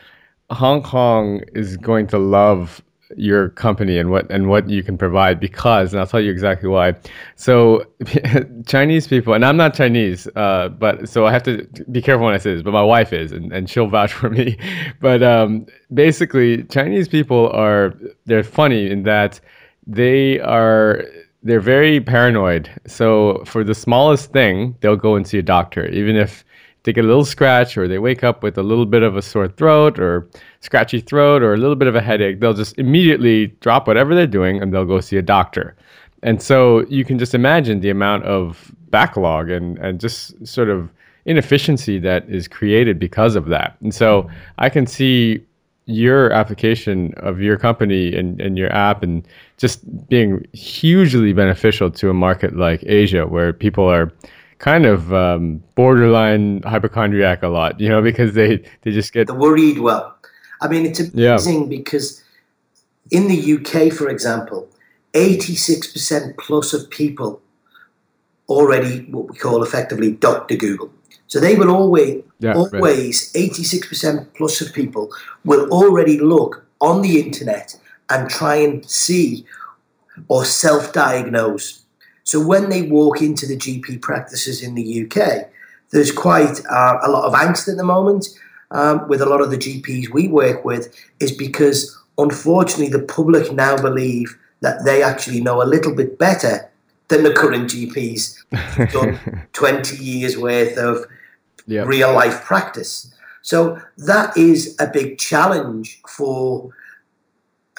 Hong 0.49 0.83
Kong 0.83 1.41
is 1.53 1.77
going 1.77 2.07
to 2.07 2.17
love 2.17 2.81
your 3.17 3.49
company 3.49 3.97
and 3.97 4.11
what 4.11 4.29
and 4.31 4.47
what 4.49 4.69
you 4.69 4.83
can 4.83 4.97
provide 4.97 5.39
because 5.39 5.93
and 5.93 5.99
I'll 5.99 6.07
tell 6.07 6.21
you 6.21 6.31
exactly 6.31 6.69
why. 6.69 6.95
So 7.35 7.85
Chinese 8.67 9.07
people 9.07 9.33
and 9.33 9.43
I'm 9.43 9.57
not 9.57 9.73
Chinese, 9.73 10.27
uh, 10.35 10.69
but 10.69 11.09
so 11.09 11.25
I 11.25 11.31
have 11.31 11.43
to 11.43 11.67
be 11.91 12.01
careful 12.01 12.25
when 12.25 12.35
I 12.35 12.37
say 12.37 12.53
this, 12.53 12.63
but 12.63 12.71
my 12.71 12.83
wife 12.83 13.11
is 13.11 13.31
and, 13.31 13.51
and 13.51 13.69
she'll 13.69 13.87
vouch 13.87 14.13
for 14.21 14.29
me. 14.29 14.57
But 15.01 15.23
um, 15.23 15.65
basically 15.93 16.63
Chinese 16.65 17.07
people 17.07 17.49
are 17.49 17.93
they're 18.25 18.43
funny 18.43 18.89
in 18.89 19.03
that 19.03 19.39
they 19.87 20.39
are 20.41 21.03
they're 21.41 21.61
very 21.61 22.01
paranoid. 22.01 22.69
So 22.85 23.43
for 23.45 23.63
the 23.63 23.73
smallest 23.73 24.31
thing, 24.31 24.75
they'll 24.81 24.97
go 24.97 25.15
and 25.15 25.25
see 25.25 25.37
a 25.37 25.43
doctor, 25.43 25.87
even 25.87 26.15
if 26.15 26.43
they 26.83 26.93
get 26.93 27.03
a 27.03 27.07
little 27.07 27.25
scratch 27.25 27.77
or 27.77 27.87
they 27.87 27.99
wake 27.99 28.23
up 28.23 28.41
with 28.41 28.57
a 28.57 28.63
little 28.63 28.85
bit 28.85 29.03
of 29.03 29.17
a 29.17 29.21
sore 29.21 29.47
throat 29.47 29.99
or 29.99 30.27
scratchy 30.61 31.01
throat 31.01 31.43
or 31.43 31.53
a 31.53 31.57
little 31.57 31.75
bit 31.75 31.87
of 31.87 31.95
a 31.95 32.01
headache, 32.01 32.39
they'll 32.39 32.53
just 32.53 32.77
immediately 32.77 33.47
drop 33.59 33.87
whatever 33.87 34.15
they're 34.15 34.27
doing 34.27 34.61
and 34.61 34.73
they'll 34.73 34.85
go 34.85 34.99
see 34.99 35.17
a 35.17 35.21
doctor. 35.21 35.75
And 36.23 36.41
so 36.41 36.85
you 36.87 37.05
can 37.05 37.17
just 37.17 37.33
imagine 37.33 37.79
the 37.81 37.89
amount 37.89 38.23
of 38.25 38.71
backlog 38.89 39.49
and, 39.49 39.77
and 39.79 39.99
just 39.99 40.45
sort 40.45 40.69
of 40.69 40.89
inefficiency 41.25 41.99
that 41.99 42.29
is 42.29 42.47
created 42.47 42.99
because 42.99 43.35
of 43.35 43.47
that. 43.47 43.77
And 43.81 43.93
so 43.93 44.29
I 44.57 44.69
can 44.69 44.85
see 44.87 45.45
your 45.85 46.31
application 46.31 47.13
of 47.17 47.41
your 47.41 47.57
company 47.57 48.15
and, 48.15 48.39
and 48.39 48.57
your 48.57 48.71
app 48.71 49.01
and 49.01 49.27
just 49.57 50.07
being 50.07 50.45
hugely 50.53 51.33
beneficial 51.33 51.89
to 51.89 52.09
a 52.09 52.13
market 52.13 52.55
like 52.55 52.83
Asia 52.85 53.25
where 53.25 53.51
people 53.51 53.85
are 53.85 54.11
kind 54.59 54.85
of 54.85 55.13
um, 55.13 55.63
borderline 55.75 56.61
hypochondriac 56.61 57.41
a 57.43 57.47
lot, 57.47 57.79
you 57.79 57.89
know, 57.89 58.01
because 58.01 58.33
they, 58.33 58.57
they 58.81 58.91
just 58.91 59.11
get 59.13 59.27
the 59.27 59.33
worried 59.33 59.79
well. 59.79 60.15
I 60.61 60.67
mean, 60.67 60.85
it's 60.85 60.99
amazing 60.99 61.61
yeah. 61.63 61.77
because 61.77 62.23
in 63.09 63.27
the 63.27 63.53
UK, 63.53 63.91
for 63.91 64.09
example, 64.09 64.69
86% 65.13 66.37
plus 66.37 66.73
of 66.73 66.89
people 66.89 67.41
already 68.47 69.01
what 69.11 69.29
we 69.29 69.37
call 69.37 69.63
effectively 69.63 70.11
Dr. 70.11 70.55
Google. 70.55 70.91
So 71.27 71.39
they 71.39 71.55
will 71.55 71.69
always, 71.69 72.23
yeah, 72.39 72.53
always, 72.53 73.31
right. 73.35 73.49
86% 73.51 74.27
plus 74.35 74.61
of 74.61 74.73
people 74.73 75.11
will 75.45 75.69
already 75.69 76.19
look 76.19 76.65
on 76.81 77.01
the 77.01 77.19
internet 77.19 77.79
and 78.09 78.29
try 78.29 78.55
and 78.55 78.85
see 78.89 79.45
or 80.27 80.43
self 80.43 80.91
diagnose 80.91 81.83
so 82.29 82.39
when 82.39 82.69
they 82.69 82.83
walk 82.83 83.23
into 83.23 83.47
the 83.47 83.57
GP 83.57 84.03
practices 84.03 84.61
in 84.61 84.75
the 84.75 85.03
UK, 85.03 85.49
there's 85.89 86.11
quite 86.11 86.63
uh, 86.69 86.99
a 87.01 87.09
lot 87.09 87.25
of 87.25 87.33
angst 87.33 87.67
at 87.67 87.75
the 87.75 87.83
moment 87.83 88.27
um, 88.69 89.07
with 89.07 89.19
a 89.19 89.25
lot 89.25 89.41
of 89.41 89.49
the 89.49 89.57
GPs 89.57 90.13
we 90.13 90.27
work 90.27 90.63
with, 90.63 90.95
is 91.19 91.31
because 91.31 91.97
unfortunately 92.19 92.87
the 92.87 93.03
public 93.03 93.51
now 93.51 93.75
believe 93.75 94.37
that 94.61 94.85
they 94.85 95.01
actually 95.01 95.41
know 95.41 95.63
a 95.63 95.65
little 95.65 95.95
bit 95.95 96.19
better 96.19 96.69
than 97.07 97.23
the 97.23 97.33
current 97.33 97.71
GPs 97.71 98.37
done 98.91 99.47
20 99.53 99.95
years 99.97 100.37
worth 100.37 100.77
of 100.77 101.07
yep. 101.65 101.87
real 101.87 102.13
life 102.13 102.43
practice. 102.43 103.11
So 103.41 103.81
that 103.97 104.37
is 104.37 104.75
a 104.79 104.85
big 104.85 105.17
challenge 105.17 105.99
for 106.07 106.69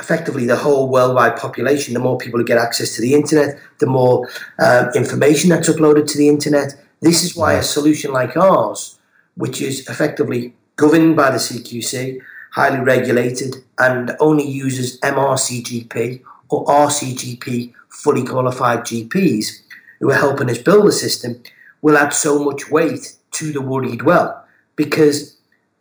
effectively 0.00 0.46
the 0.46 0.56
whole 0.56 0.88
worldwide 0.88 1.36
population. 1.36 1.94
The 1.94 2.00
more 2.00 2.18
people 2.18 2.40
who 2.40 2.46
get 2.46 2.58
access 2.58 2.94
to 2.96 3.02
the 3.02 3.14
internet, 3.14 3.58
the 3.78 3.86
more 3.86 4.28
uh, 4.58 4.90
information 4.94 5.50
that's 5.50 5.68
uploaded 5.68 6.10
to 6.10 6.18
the 6.18 6.28
internet. 6.28 6.74
This 7.00 7.22
is 7.22 7.36
why 7.36 7.54
a 7.54 7.62
solution 7.62 8.12
like 8.12 8.36
ours, 8.36 8.98
which 9.36 9.62
is 9.62 9.88
effectively 9.88 10.54
governed 10.76 11.16
by 11.16 11.30
the 11.30 11.38
CQC, 11.38 12.20
highly 12.52 12.80
regulated, 12.80 13.56
and 13.78 14.16
only 14.20 14.46
uses 14.46 14.98
MRCGP 15.00 16.22
or 16.48 16.64
RCGP 16.66 17.72
fully 17.88 18.24
qualified 18.24 18.80
GPs 18.80 19.60
who 19.98 20.10
are 20.10 20.14
helping 20.14 20.50
us 20.50 20.58
build 20.58 20.86
the 20.86 20.92
system, 20.92 21.42
will 21.82 21.96
add 21.96 22.12
so 22.12 22.42
much 22.42 22.70
weight 22.70 23.16
to 23.32 23.52
the 23.52 23.60
worried 23.60 24.02
well. 24.02 24.44
Because 24.76 25.36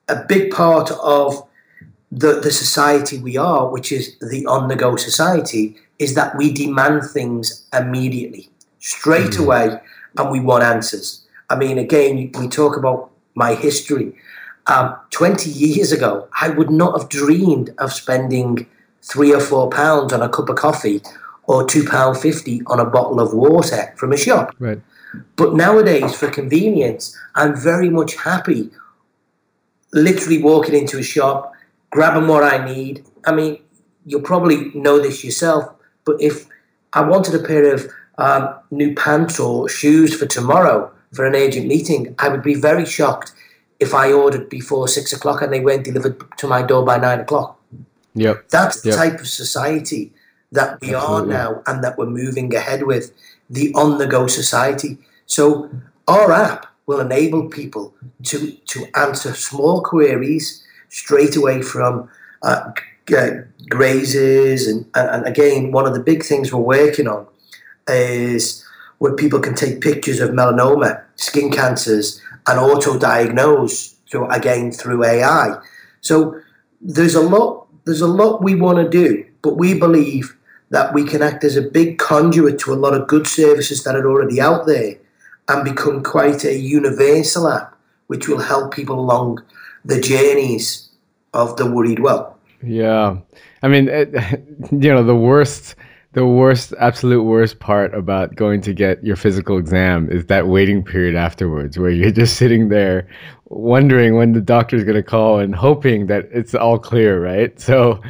a 0.10 0.24
big 0.28 0.52
part 0.52 0.92
of 0.92 1.48
the, 2.12 2.40
the 2.40 2.52
society 2.52 3.20
we 3.20 3.38
are, 3.38 3.70
which 3.70 3.92
is 3.92 4.18
the 4.20 4.46
on 4.46 4.68
the 4.68 4.76
go 4.76 4.96
society, 4.96 5.78
is 6.00 6.16
that 6.16 6.36
we 6.38 6.52
demand 6.52 7.04
things 7.04 7.68
immediately, 7.74 8.50
straight 8.80 9.32
mm-hmm. 9.32 9.44
away, 9.44 9.80
and 10.18 10.32
we 10.32 10.40
want 10.40 10.64
answers. 10.64 11.26
I 11.50 11.56
mean, 11.56 11.78
again, 11.78 12.32
we 12.38 12.48
talk 12.48 12.78
about 12.78 13.12
my 13.36 13.56
history. 13.56 14.14
Um, 14.68 14.96
20 15.12 15.50
years 15.50 15.92
ago, 15.92 16.28
I 16.40 16.50
would 16.50 16.70
not 16.70 17.00
have 17.00 17.10
dreamed 17.10 17.74
of 17.80 17.92
spending 17.92 18.68
three 19.02 19.34
or 19.34 19.40
four 19.40 19.70
pounds 19.70 20.14
on 20.14 20.22
a 20.22 20.30
cup 20.30 20.50
of 20.50 20.58
coffee 20.58 21.02
or 21.48 21.66
two 21.66 21.84
pound 21.84 22.18
fifty 22.18 22.62
on 22.68 22.80
a 22.80 22.86
bottle 22.86 23.20
of 23.20 23.34
water 23.34 23.94
from 23.98 24.14
a 24.14 24.18
shop. 24.18 24.56
Right. 24.60 24.80
But 25.36 25.56
nowadays, 25.56 26.14
for 26.14 26.30
convenience, 26.30 27.18
I'm 27.34 27.56
very 27.56 27.90
much 27.90 28.16
happy 28.16 28.70
literally 29.92 30.42
walking 30.42 30.76
into 30.76 31.00
a 31.00 31.04
shop, 31.04 31.54
grabbing 31.90 32.28
what 32.28 32.44
I 32.44 32.64
need. 32.66 33.06
I 33.26 33.34
mean, 33.34 33.60
you'll 34.06 34.22
probably 34.22 34.72
know 34.74 35.00
this 35.00 35.24
yourself, 35.24 35.74
but 36.06 36.22
if 36.22 36.48
I 36.94 37.02
wanted 37.02 37.36
a 37.36 37.44
pair 37.46 37.74
of 37.74 37.88
um, 38.18 38.56
new 38.72 38.96
pants 38.96 39.40
or 39.40 39.70
shoes 39.70 40.16
for 40.18 40.26
tomorrow 40.26 40.92
for 41.14 41.26
an 41.26 41.36
agent 41.36 41.68
meeting, 41.68 42.16
I 42.20 42.30
would 42.30 42.44
be 42.44 42.56
very 42.56 42.86
shocked 42.86 43.34
if 43.80 43.94
I 43.94 44.12
ordered 44.12 44.50
before 44.50 44.88
six 44.88 45.14
o'clock 45.14 45.42
and 45.42 45.54
they 45.54 45.60
weren't 45.62 45.86
delivered 45.86 46.22
to 46.38 46.48
my 46.48 46.62
door 46.62 46.86
by 46.86 46.98
nine 46.98 47.22
o'clock. 47.22 47.58
Yep. 48.16 48.50
That's 48.50 48.82
the 48.82 48.90
Yep. 48.90 48.98
type 48.98 49.20
of 49.20 49.28
society 49.28 50.12
that 50.52 50.82
we 50.82 50.94
Absolutely. 50.94 51.36
are 51.36 51.40
now 51.40 51.62
and 51.68 51.84
that 51.84 51.98
we're 51.98 52.08
moving 52.08 52.54
ahead 52.54 52.84
with 52.84 53.14
the 53.50 53.72
on 53.74 53.98
the 54.00 54.08
go 54.08 54.28
society. 54.28 54.98
So, 55.26 55.70
our 56.08 56.32
app 56.32 56.66
will 56.88 57.00
enable 57.00 57.48
people 57.50 57.94
to, 58.24 58.52
to 58.52 58.86
answer 58.96 59.34
small 59.36 59.82
queries 59.82 60.64
straight 60.90 61.36
away 61.36 61.62
from 61.62 62.10
uh, 62.42 62.72
uh, 63.16 63.30
grazes. 63.70 64.68
And, 64.68 64.86
and, 64.96 65.10
and 65.10 65.28
again, 65.28 65.72
one 65.72 65.86
of 65.86 65.94
the 65.94 66.00
big 66.00 66.24
things 66.24 66.54
we're 66.54 66.60
working 66.60 67.08
on 67.08 67.28
is 67.88 68.66
where 69.00 69.16
people 69.16 69.40
can 69.40 69.56
take 69.56 69.82
pictures 69.82 70.20
of 70.20 70.32
melanoma, 70.32 71.04
skin 71.16 71.52
cancers, 71.52 72.22
and 72.48 72.60
auto 72.60 72.98
diagnose 73.00 73.96
through 74.10 74.30
again 74.30 74.72
through 74.72 75.04
AI. 75.04 75.56
So 76.02 76.40
there's 76.82 77.16
a 77.16 77.22
lot 77.22 77.68
there's 77.86 78.02
a 78.02 78.08
lot 78.08 78.44
we 78.44 78.56
want 78.56 78.78
to 78.78 78.90
do, 78.90 79.26
but 79.42 79.58
we 79.58 79.74
believe 79.74 80.36
that 80.70 80.94
we 80.94 81.04
can 81.04 81.22
act 81.22 81.44
as 81.44 81.56
a 81.56 81.62
big 81.62 81.98
conduit 81.98 82.60
to 82.60 82.74
a 82.74 82.76
lot 82.76 82.94
of 82.94 83.08
good 83.08 83.26
services 83.26 83.84
that 83.84 83.96
are 83.96 84.08
already 84.08 84.40
out 84.40 84.68
there 84.68 84.96
and 85.48 85.64
become 85.64 86.04
quite 86.04 86.44
a 86.44 86.56
universal 86.56 87.48
app 87.48 87.76
which 88.08 88.28
will 88.28 88.40
help 88.40 88.74
people 88.74 89.00
along 89.00 89.44
the 89.86 90.00
journeys 90.00 90.90
of 91.34 91.56
the 91.58 91.70
worried 91.70 92.00
well. 92.00 92.38
Yeah, 92.64 93.18
I 93.62 93.68
mean, 93.68 93.88
it, 93.88 94.10
you 94.72 94.94
know, 94.94 95.04
the 95.04 95.16
worst, 95.16 95.76
the 96.14 96.26
worst, 96.26 96.74
absolute 96.80 97.24
worst 97.24 97.60
part 97.60 97.94
about 97.94 98.36
going 98.36 98.62
to 98.62 98.74
get 98.74 99.04
your 99.04 99.16
physical 99.16 99.58
exam 99.58 100.10
is 100.10 100.26
that 100.26 100.48
waiting 100.48 100.84
period 100.84 101.16
afterwards, 101.16 101.78
where 101.78 101.92
you're 101.92 102.12
just 102.12 102.38
sitting 102.38 102.70
there 102.70 103.08
wondering 103.46 104.16
when 104.16 104.34
the 104.34 104.42
doctor's 104.42 104.84
going 104.84 104.96
to 104.96 105.04
call 105.04 105.40
and 105.40 105.56
hoping 105.56 106.08
that 106.08 106.28
it's 106.32 106.54
all 106.54 106.78
clear, 106.78 107.24
right? 107.24 107.60
So, 107.60 108.02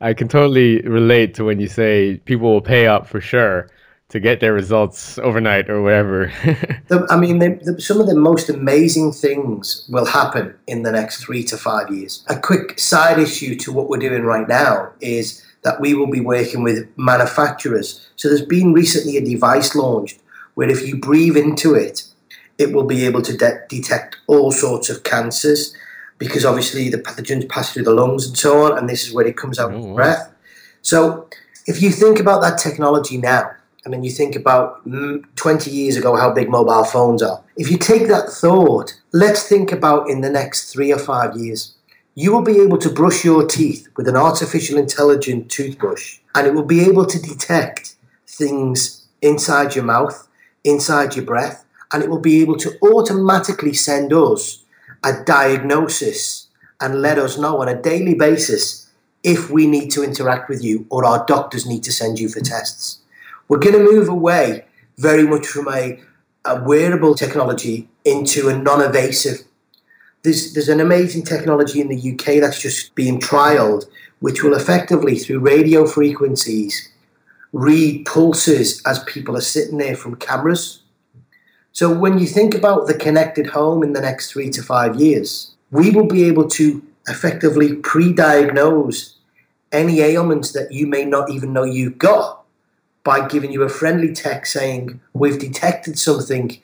I 0.00 0.14
can 0.14 0.28
totally 0.28 0.80
relate 0.82 1.34
to 1.34 1.44
when 1.44 1.58
you 1.58 1.66
say 1.66 2.18
people 2.24 2.52
will 2.52 2.60
pay 2.60 2.86
up 2.86 3.06
for 3.08 3.20
sure 3.20 3.68
to 4.10 4.20
get 4.20 4.40
their 4.40 4.54
results 4.54 5.18
overnight 5.18 5.68
or 5.68 5.82
whatever. 5.82 6.32
I 7.10 7.16
mean, 7.16 7.38
the, 7.40 7.60
the, 7.62 7.80
some 7.80 8.00
of 8.00 8.06
the 8.06 8.14
most 8.14 8.48
amazing 8.48 9.12
things 9.12 9.86
will 9.90 10.06
happen 10.06 10.54
in 10.66 10.82
the 10.82 10.92
next 10.92 11.22
three 11.22 11.44
to 11.44 11.58
five 11.58 11.90
years. 11.90 12.24
A 12.28 12.38
quick 12.38 12.78
side 12.78 13.18
issue 13.18 13.54
to 13.56 13.72
what 13.72 13.88
we're 13.88 13.98
doing 13.98 14.22
right 14.22 14.48
now 14.48 14.92
is 15.00 15.44
that 15.62 15.80
we 15.80 15.92
will 15.92 16.10
be 16.10 16.20
working 16.20 16.62
with 16.62 16.88
manufacturers. 16.96 18.08
So 18.16 18.28
there's 18.28 18.44
been 18.44 18.72
recently 18.72 19.18
a 19.18 19.24
device 19.24 19.74
launched 19.74 20.20
where 20.54 20.70
if 20.70 20.86
you 20.86 20.96
breathe 20.96 21.36
into 21.36 21.74
it, 21.74 22.04
it 22.56 22.72
will 22.72 22.84
be 22.84 23.04
able 23.04 23.22
to 23.22 23.36
de- 23.36 23.60
detect 23.68 24.16
all 24.26 24.50
sorts 24.50 24.88
of 24.88 25.04
cancers 25.04 25.76
because 26.16 26.44
obviously 26.44 26.88
the 26.88 26.98
pathogens 26.98 27.48
pass 27.48 27.72
through 27.72 27.84
the 27.84 27.94
lungs 27.94 28.26
and 28.26 28.36
so 28.36 28.64
on, 28.64 28.76
and 28.76 28.88
this 28.88 29.06
is 29.06 29.12
where 29.12 29.26
it 29.26 29.36
comes 29.36 29.58
out 29.58 29.72
Oh, 29.72 29.78
with 29.80 29.94
breath. 29.94 30.34
So 30.82 31.28
if 31.66 31.80
you 31.82 31.90
think 31.90 32.18
about 32.18 32.40
that 32.40 32.58
technology 32.58 33.18
now, 33.18 33.52
and 33.88 34.02
mean, 34.02 34.04
you 34.04 34.10
think 34.10 34.36
about 34.36 34.86
mm, 34.86 35.24
20 35.36 35.70
years 35.70 35.96
ago 35.96 36.14
how 36.14 36.30
big 36.30 36.50
mobile 36.50 36.84
phones 36.84 37.22
are. 37.22 37.42
If 37.56 37.70
you 37.70 37.78
take 37.78 38.06
that 38.08 38.28
thought, 38.28 38.92
let's 39.12 39.48
think 39.48 39.72
about 39.72 40.10
in 40.10 40.20
the 40.20 40.28
next 40.28 40.70
three 40.70 40.92
or 40.92 40.98
five 40.98 41.36
years. 41.36 41.74
You 42.14 42.32
will 42.32 42.42
be 42.42 42.60
able 42.60 42.78
to 42.78 42.90
brush 42.90 43.24
your 43.24 43.46
teeth 43.46 43.88
with 43.96 44.08
an 44.08 44.16
artificial 44.16 44.76
intelligent 44.76 45.50
toothbrush, 45.50 46.18
and 46.34 46.46
it 46.46 46.52
will 46.52 46.64
be 46.64 46.80
able 46.80 47.06
to 47.06 47.18
detect 47.18 47.94
things 48.26 49.06
inside 49.22 49.74
your 49.74 49.84
mouth, 49.84 50.28
inside 50.64 51.16
your 51.16 51.24
breath, 51.24 51.64
and 51.92 52.02
it 52.02 52.10
will 52.10 52.20
be 52.20 52.42
able 52.42 52.56
to 52.56 52.76
automatically 52.82 53.72
send 53.72 54.12
us 54.12 54.64
a 55.02 55.22
diagnosis 55.24 56.48
and 56.80 57.00
let 57.00 57.18
us 57.18 57.38
know 57.38 57.62
on 57.62 57.68
a 57.68 57.80
daily 57.80 58.14
basis 58.14 58.90
if 59.22 59.48
we 59.48 59.66
need 59.66 59.88
to 59.90 60.02
interact 60.02 60.50
with 60.50 60.62
you 60.62 60.86
or 60.90 61.06
our 61.06 61.24
doctors 61.26 61.64
need 61.66 61.84
to 61.84 61.92
send 61.92 62.18
you 62.18 62.28
for 62.28 62.40
tests. 62.40 63.00
We're 63.48 63.58
going 63.58 63.74
to 63.78 63.92
move 63.92 64.08
away 64.08 64.64
very 64.98 65.26
much 65.26 65.46
from 65.46 65.68
a, 65.68 66.00
a 66.44 66.62
wearable 66.62 67.14
technology 67.14 67.88
into 68.04 68.48
a 68.48 68.58
non 68.58 68.82
invasive. 68.82 69.44
There's, 70.22 70.52
there's 70.52 70.68
an 70.68 70.80
amazing 70.80 71.24
technology 71.24 71.80
in 71.80 71.88
the 71.88 72.12
UK 72.12 72.40
that's 72.40 72.60
just 72.60 72.94
being 72.94 73.20
trialed, 73.20 73.86
which 74.20 74.42
will 74.42 74.54
effectively, 74.54 75.18
through 75.18 75.40
radio 75.40 75.86
frequencies, 75.86 76.90
read 77.52 78.04
pulses 78.04 78.82
as 78.84 79.02
people 79.04 79.36
are 79.36 79.40
sitting 79.40 79.78
there 79.78 79.96
from 79.96 80.16
cameras. 80.16 80.82
So 81.72 81.92
when 81.92 82.18
you 82.18 82.26
think 82.26 82.54
about 82.54 82.86
the 82.86 82.94
connected 82.94 83.46
home 83.46 83.82
in 83.82 83.92
the 83.92 84.00
next 84.00 84.32
three 84.32 84.50
to 84.50 84.62
five 84.62 84.96
years, 84.96 85.54
we 85.70 85.90
will 85.90 86.06
be 86.06 86.24
able 86.24 86.48
to 86.48 86.82
effectively 87.06 87.76
pre 87.76 88.12
diagnose 88.12 89.16
any 89.70 90.00
ailments 90.00 90.52
that 90.52 90.72
you 90.72 90.86
may 90.86 91.04
not 91.04 91.30
even 91.30 91.52
know 91.52 91.64
you've 91.64 91.98
got 91.98 92.37
by 93.08 93.26
giving 93.26 93.50
you 93.50 93.62
a 93.62 93.70
friendly 93.70 94.12
text 94.12 94.52
saying, 94.52 95.00
We've 95.14 95.38
detected 95.38 95.98
something, 95.98 96.60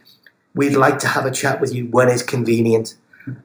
we'd 0.54 0.76
like 0.76 0.98
to 0.98 1.08
have 1.08 1.24
a 1.24 1.30
chat 1.30 1.58
with 1.58 1.74
you 1.74 1.86
when 1.86 2.10
it's 2.10 2.22
convenient. 2.22 2.96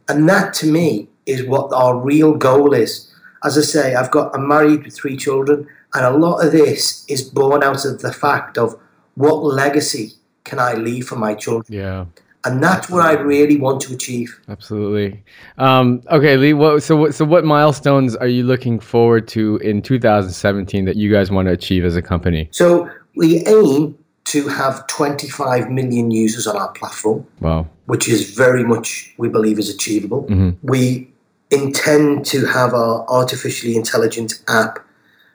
And 0.09 0.27
that 0.27 0.53
to 0.55 0.69
me 0.69 1.07
is 1.25 1.45
what 1.45 1.71
our 1.71 1.97
real 1.97 2.33
goal 2.33 2.73
is. 2.73 3.09
As 3.41 3.57
I 3.57 3.61
say, 3.61 3.95
I've 3.95 4.11
got 4.11 4.35
I'm 4.35 4.45
married 4.49 4.83
with 4.83 4.95
three 4.95 5.15
children, 5.15 5.65
and 5.93 6.05
a 6.05 6.17
lot 6.25 6.45
of 6.45 6.51
this 6.51 7.05
is 7.07 7.21
born 7.23 7.63
out 7.63 7.85
of 7.85 8.01
the 8.01 8.11
fact 8.11 8.57
of 8.57 8.77
what 9.15 9.45
legacy 9.45 10.15
can 10.43 10.59
I 10.59 10.73
leave 10.73 11.07
for 11.07 11.15
my 11.15 11.35
children? 11.35 11.63
yeah. 11.69 12.05
And 12.45 12.63
that's 12.63 12.89
what 12.89 13.05
I 13.05 13.13
really 13.13 13.57
want 13.57 13.81
to 13.81 13.93
achieve. 13.93 14.39
Absolutely. 14.47 15.21
Um, 15.57 16.01
okay, 16.09 16.37
Lee. 16.37 16.53
What, 16.53 16.83
so, 16.83 16.95
what, 16.95 17.13
so 17.13 17.25
what 17.25 17.43
milestones 17.43 18.15
are 18.15 18.27
you 18.27 18.43
looking 18.43 18.79
forward 18.79 19.27
to 19.29 19.57
in 19.57 19.81
2017 19.81 20.85
that 20.85 20.95
you 20.95 21.11
guys 21.11 21.31
want 21.31 21.47
to 21.47 21.51
achieve 21.51 21.83
as 21.83 21.95
a 21.97 22.01
company? 22.01 22.47
So 22.51 22.89
we 23.15 23.45
aim 23.45 23.97
to 24.25 24.47
have 24.47 24.85
25 24.87 25.69
million 25.69 26.11
users 26.11 26.47
on 26.47 26.55
our 26.55 26.71
platform. 26.73 27.25
Wow. 27.41 27.67
which 27.87 28.07
is 28.07 28.35
very 28.35 28.63
much 28.63 29.15
we 29.17 29.27
believe 29.29 29.57
is 29.57 29.67
achievable. 29.73 30.25
Mhm. 30.29 30.55
We 30.61 31.09
intend 31.49 32.23
to 32.27 32.45
have 32.45 32.75
our 32.75 33.03
artificially 33.09 33.75
intelligent 33.75 34.39
app 34.47 34.77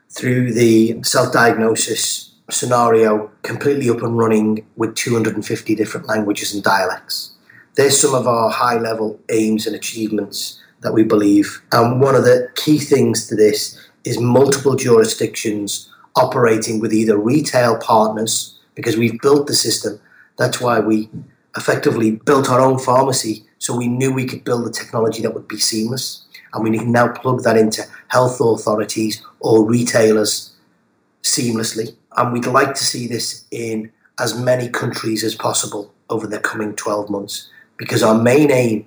through 0.08 0.52
the 0.52 0.96
self-diagnosis 1.02 2.23
scenario 2.50 3.30
completely 3.42 3.88
up 3.88 4.02
and 4.02 4.16
running 4.16 4.66
with 4.76 4.94
250 4.94 5.74
different 5.74 6.06
languages 6.06 6.54
and 6.54 6.62
dialects. 6.62 7.32
There's 7.76 7.98
some 7.98 8.14
of 8.14 8.26
our 8.26 8.50
high-level 8.50 9.18
aims 9.30 9.66
and 9.66 9.74
achievements 9.74 10.60
that 10.80 10.92
we 10.92 11.02
believe. 11.02 11.62
And 11.72 12.00
one 12.00 12.14
of 12.14 12.24
the 12.24 12.48
key 12.54 12.78
things 12.78 13.26
to 13.28 13.34
this 13.34 13.80
is 14.04 14.20
multiple 14.20 14.76
jurisdictions 14.76 15.90
operating 16.16 16.78
with 16.78 16.92
either 16.92 17.18
retail 17.18 17.78
partners 17.78 18.58
because 18.74 18.96
we've 18.96 19.20
built 19.20 19.46
the 19.46 19.54
system. 19.54 20.00
That's 20.36 20.60
why 20.60 20.80
we 20.80 21.08
effectively 21.56 22.12
built 22.12 22.50
our 22.50 22.60
own 22.60 22.78
pharmacy 22.78 23.44
so 23.58 23.76
we 23.76 23.88
knew 23.88 24.12
we 24.12 24.26
could 24.26 24.44
build 24.44 24.66
a 24.66 24.70
technology 24.70 25.22
that 25.22 25.34
would 25.34 25.48
be 25.48 25.58
seamless 25.58 26.24
and 26.52 26.62
we 26.62 26.76
can 26.76 26.92
now 26.92 27.08
plug 27.08 27.42
that 27.42 27.56
into 27.56 27.82
health 28.08 28.40
authorities 28.40 29.22
or 29.40 29.64
retailers 29.64 30.53
seamlessly 31.24 31.94
and 32.16 32.32
we'd 32.32 32.46
like 32.46 32.74
to 32.74 32.84
see 32.84 33.08
this 33.08 33.44
in 33.50 33.90
as 34.20 34.38
many 34.38 34.68
countries 34.68 35.24
as 35.24 35.34
possible 35.34 35.92
over 36.08 36.26
the 36.26 36.38
coming 36.38 36.74
12 36.76 37.10
months 37.10 37.48
because 37.76 38.02
our 38.02 38.14
main 38.14 38.52
aim 38.52 38.86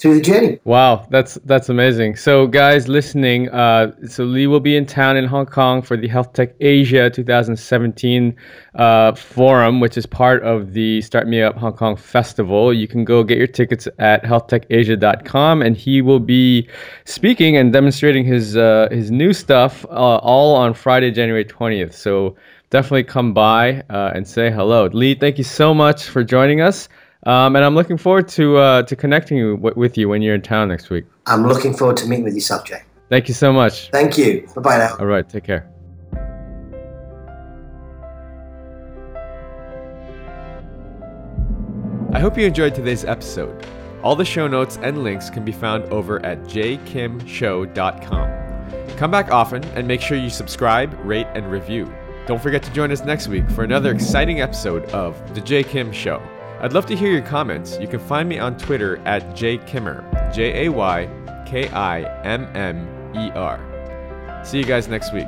through 0.01 0.15
the 0.15 0.21
journey. 0.21 0.59
Wow, 0.63 1.05
that's 1.11 1.35
that's 1.45 1.69
amazing. 1.69 2.15
So, 2.15 2.47
guys 2.47 2.87
listening, 2.87 3.49
uh, 3.49 3.91
so 4.07 4.23
Lee 4.23 4.47
will 4.47 4.59
be 4.59 4.75
in 4.75 4.85
town 4.85 5.15
in 5.15 5.25
Hong 5.25 5.45
Kong 5.45 5.83
for 5.83 5.95
the 5.95 6.07
Health 6.07 6.33
Tech 6.33 6.55
Asia 6.59 7.09
2017 7.09 8.35
uh, 8.73 9.13
forum, 9.13 9.79
which 9.79 9.97
is 9.97 10.07
part 10.07 10.41
of 10.43 10.73
the 10.73 11.01
Start 11.01 11.27
Me 11.27 11.41
Up 11.43 11.55
Hong 11.55 11.73
Kong 11.73 11.95
Festival. 11.95 12.73
You 12.73 12.87
can 12.87 13.05
go 13.05 13.23
get 13.23 13.37
your 13.37 13.47
tickets 13.47 13.87
at 13.99 14.23
healthtechasia.com, 14.23 15.61
and 15.61 15.77
he 15.77 16.01
will 16.01 16.19
be 16.19 16.67
speaking 17.05 17.55
and 17.55 17.71
demonstrating 17.71 18.25
his 18.25 18.57
uh, 18.57 18.87
his 18.91 19.11
new 19.11 19.33
stuff 19.33 19.85
uh, 19.85 20.17
all 20.17 20.55
on 20.55 20.73
Friday, 20.73 21.11
January 21.11 21.45
20th. 21.45 21.93
So. 21.93 22.35
Definitely 22.71 23.03
come 23.03 23.33
by 23.33 23.83
uh, 23.89 24.13
and 24.15 24.25
say 24.25 24.49
hello. 24.49 24.85
Lee, 24.93 25.13
thank 25.13 25.37
you 25.37 25.43
so 25.43 25.73
much 25.73 26.05
for 26.05 26.23
joining 26.23 26.61
us. 26.61 26.87
Um, 27.23 27.55
and 27.55 27.63
I'm 27.63 27.75
looking 27.75 27.97
forward 27.97 28.27
to 28.29 28.57
uh, 28.57 28.83
to 28.83 28.95
connecting 28.95 29.55
w- 29.57 29.75
with 29.77 29.97
you 29.97 30.09
when 30.09 30.21
you're 30.21 30.35
in 30.35 30.41
town 30.41 30.69
next 30.69 30.89
week. 30.89 31.05
I'm 31.27 31.47
looking 31.47 31.73
forward 31.73 31.97
to 31.97 32.07
meeting 32.07 32.25
with 32.25 32.33
you, 32.33 32.41
Subject. 32.41 32.83
Thank 33.09 33.27
you 33.27 33.33
so 33.35 33.53
much. 33.53 33.89
Thank 33.91 34.17
you. 34.17 34.47
Bye 34.55 34.61
bye 34.61 34.77
now. 34.77 34.95
All 34.99 35.05
right. 35.05 35.27
Take 35.27 35.43
care. 35.43 35.67
I 42.13 42.19
hope 42.19 42.37
you 42.37 42.45
enjoyed 42.45 42.75
today's 42.75 43.05
episode. 43.05 43.65
All 44.03 44.15
the 44.17 44.25
show 44.25 44.45
notes 44.47 44.77
and 44.81 45.01
links 45.03 45.29
can 45.29 45.45
be 45.45 45.53
found 45.53 45.85
over 45.85 46.23
at 46.25 46.39
jkimshow.com. 46.43 48.97
Come 48.97 49.11
back 49.11 49.31
often 49.31 49.63
and 49.75 49.87
make 49.87 50.01
sure 50.01 50.17
you 50.17 50.29
subscribe, 50.29 50.93
rate, 51.05 51.27
and 51.35 51.49
review. 51.49 51.89
Don't 52.27 52.41
forget 52.41 52.61
to 52.63 52.73
join 52.73 52.91
us 52.91 53.03
next 53.05 53.29
week 53.29 53.49
for 53.51 53.63
another 53.63 53.91
exciting 53.91 54.41
episode 54.41 54.83
of 54.91 55.15
The 55.33 55.39
J 55.41 55.63
Kim 55.63 55.91
Show. 55.93 56.21
I'd 56.61 56.73
love 56.73 56.85
to 56.87 56.95
hear 56.95 57.11
your 57.11 57.23
comments. 57.23 57.79
You 57.79 57.87
can 57.87 57.99
find 57.99 58.29
me 58.29 58.37
on 58.37 58.55
Twitter 58.55 58.97
at 59.05 59.23
jaykimmer, 59.31 60.31
J 60.31 60.67
A 60.67 60.71
Y 60.71 61.09
K 61.47 61.67
I 61.69 62.03
M 62.23 62.47
M 62.55 62.87
E 63.15 63.31
R. 63.31 63.59
See 64.45 64.59
you 64.59 64.65
guys 64.65 64.87
next 64.87 65.11
week. 65.11 65.27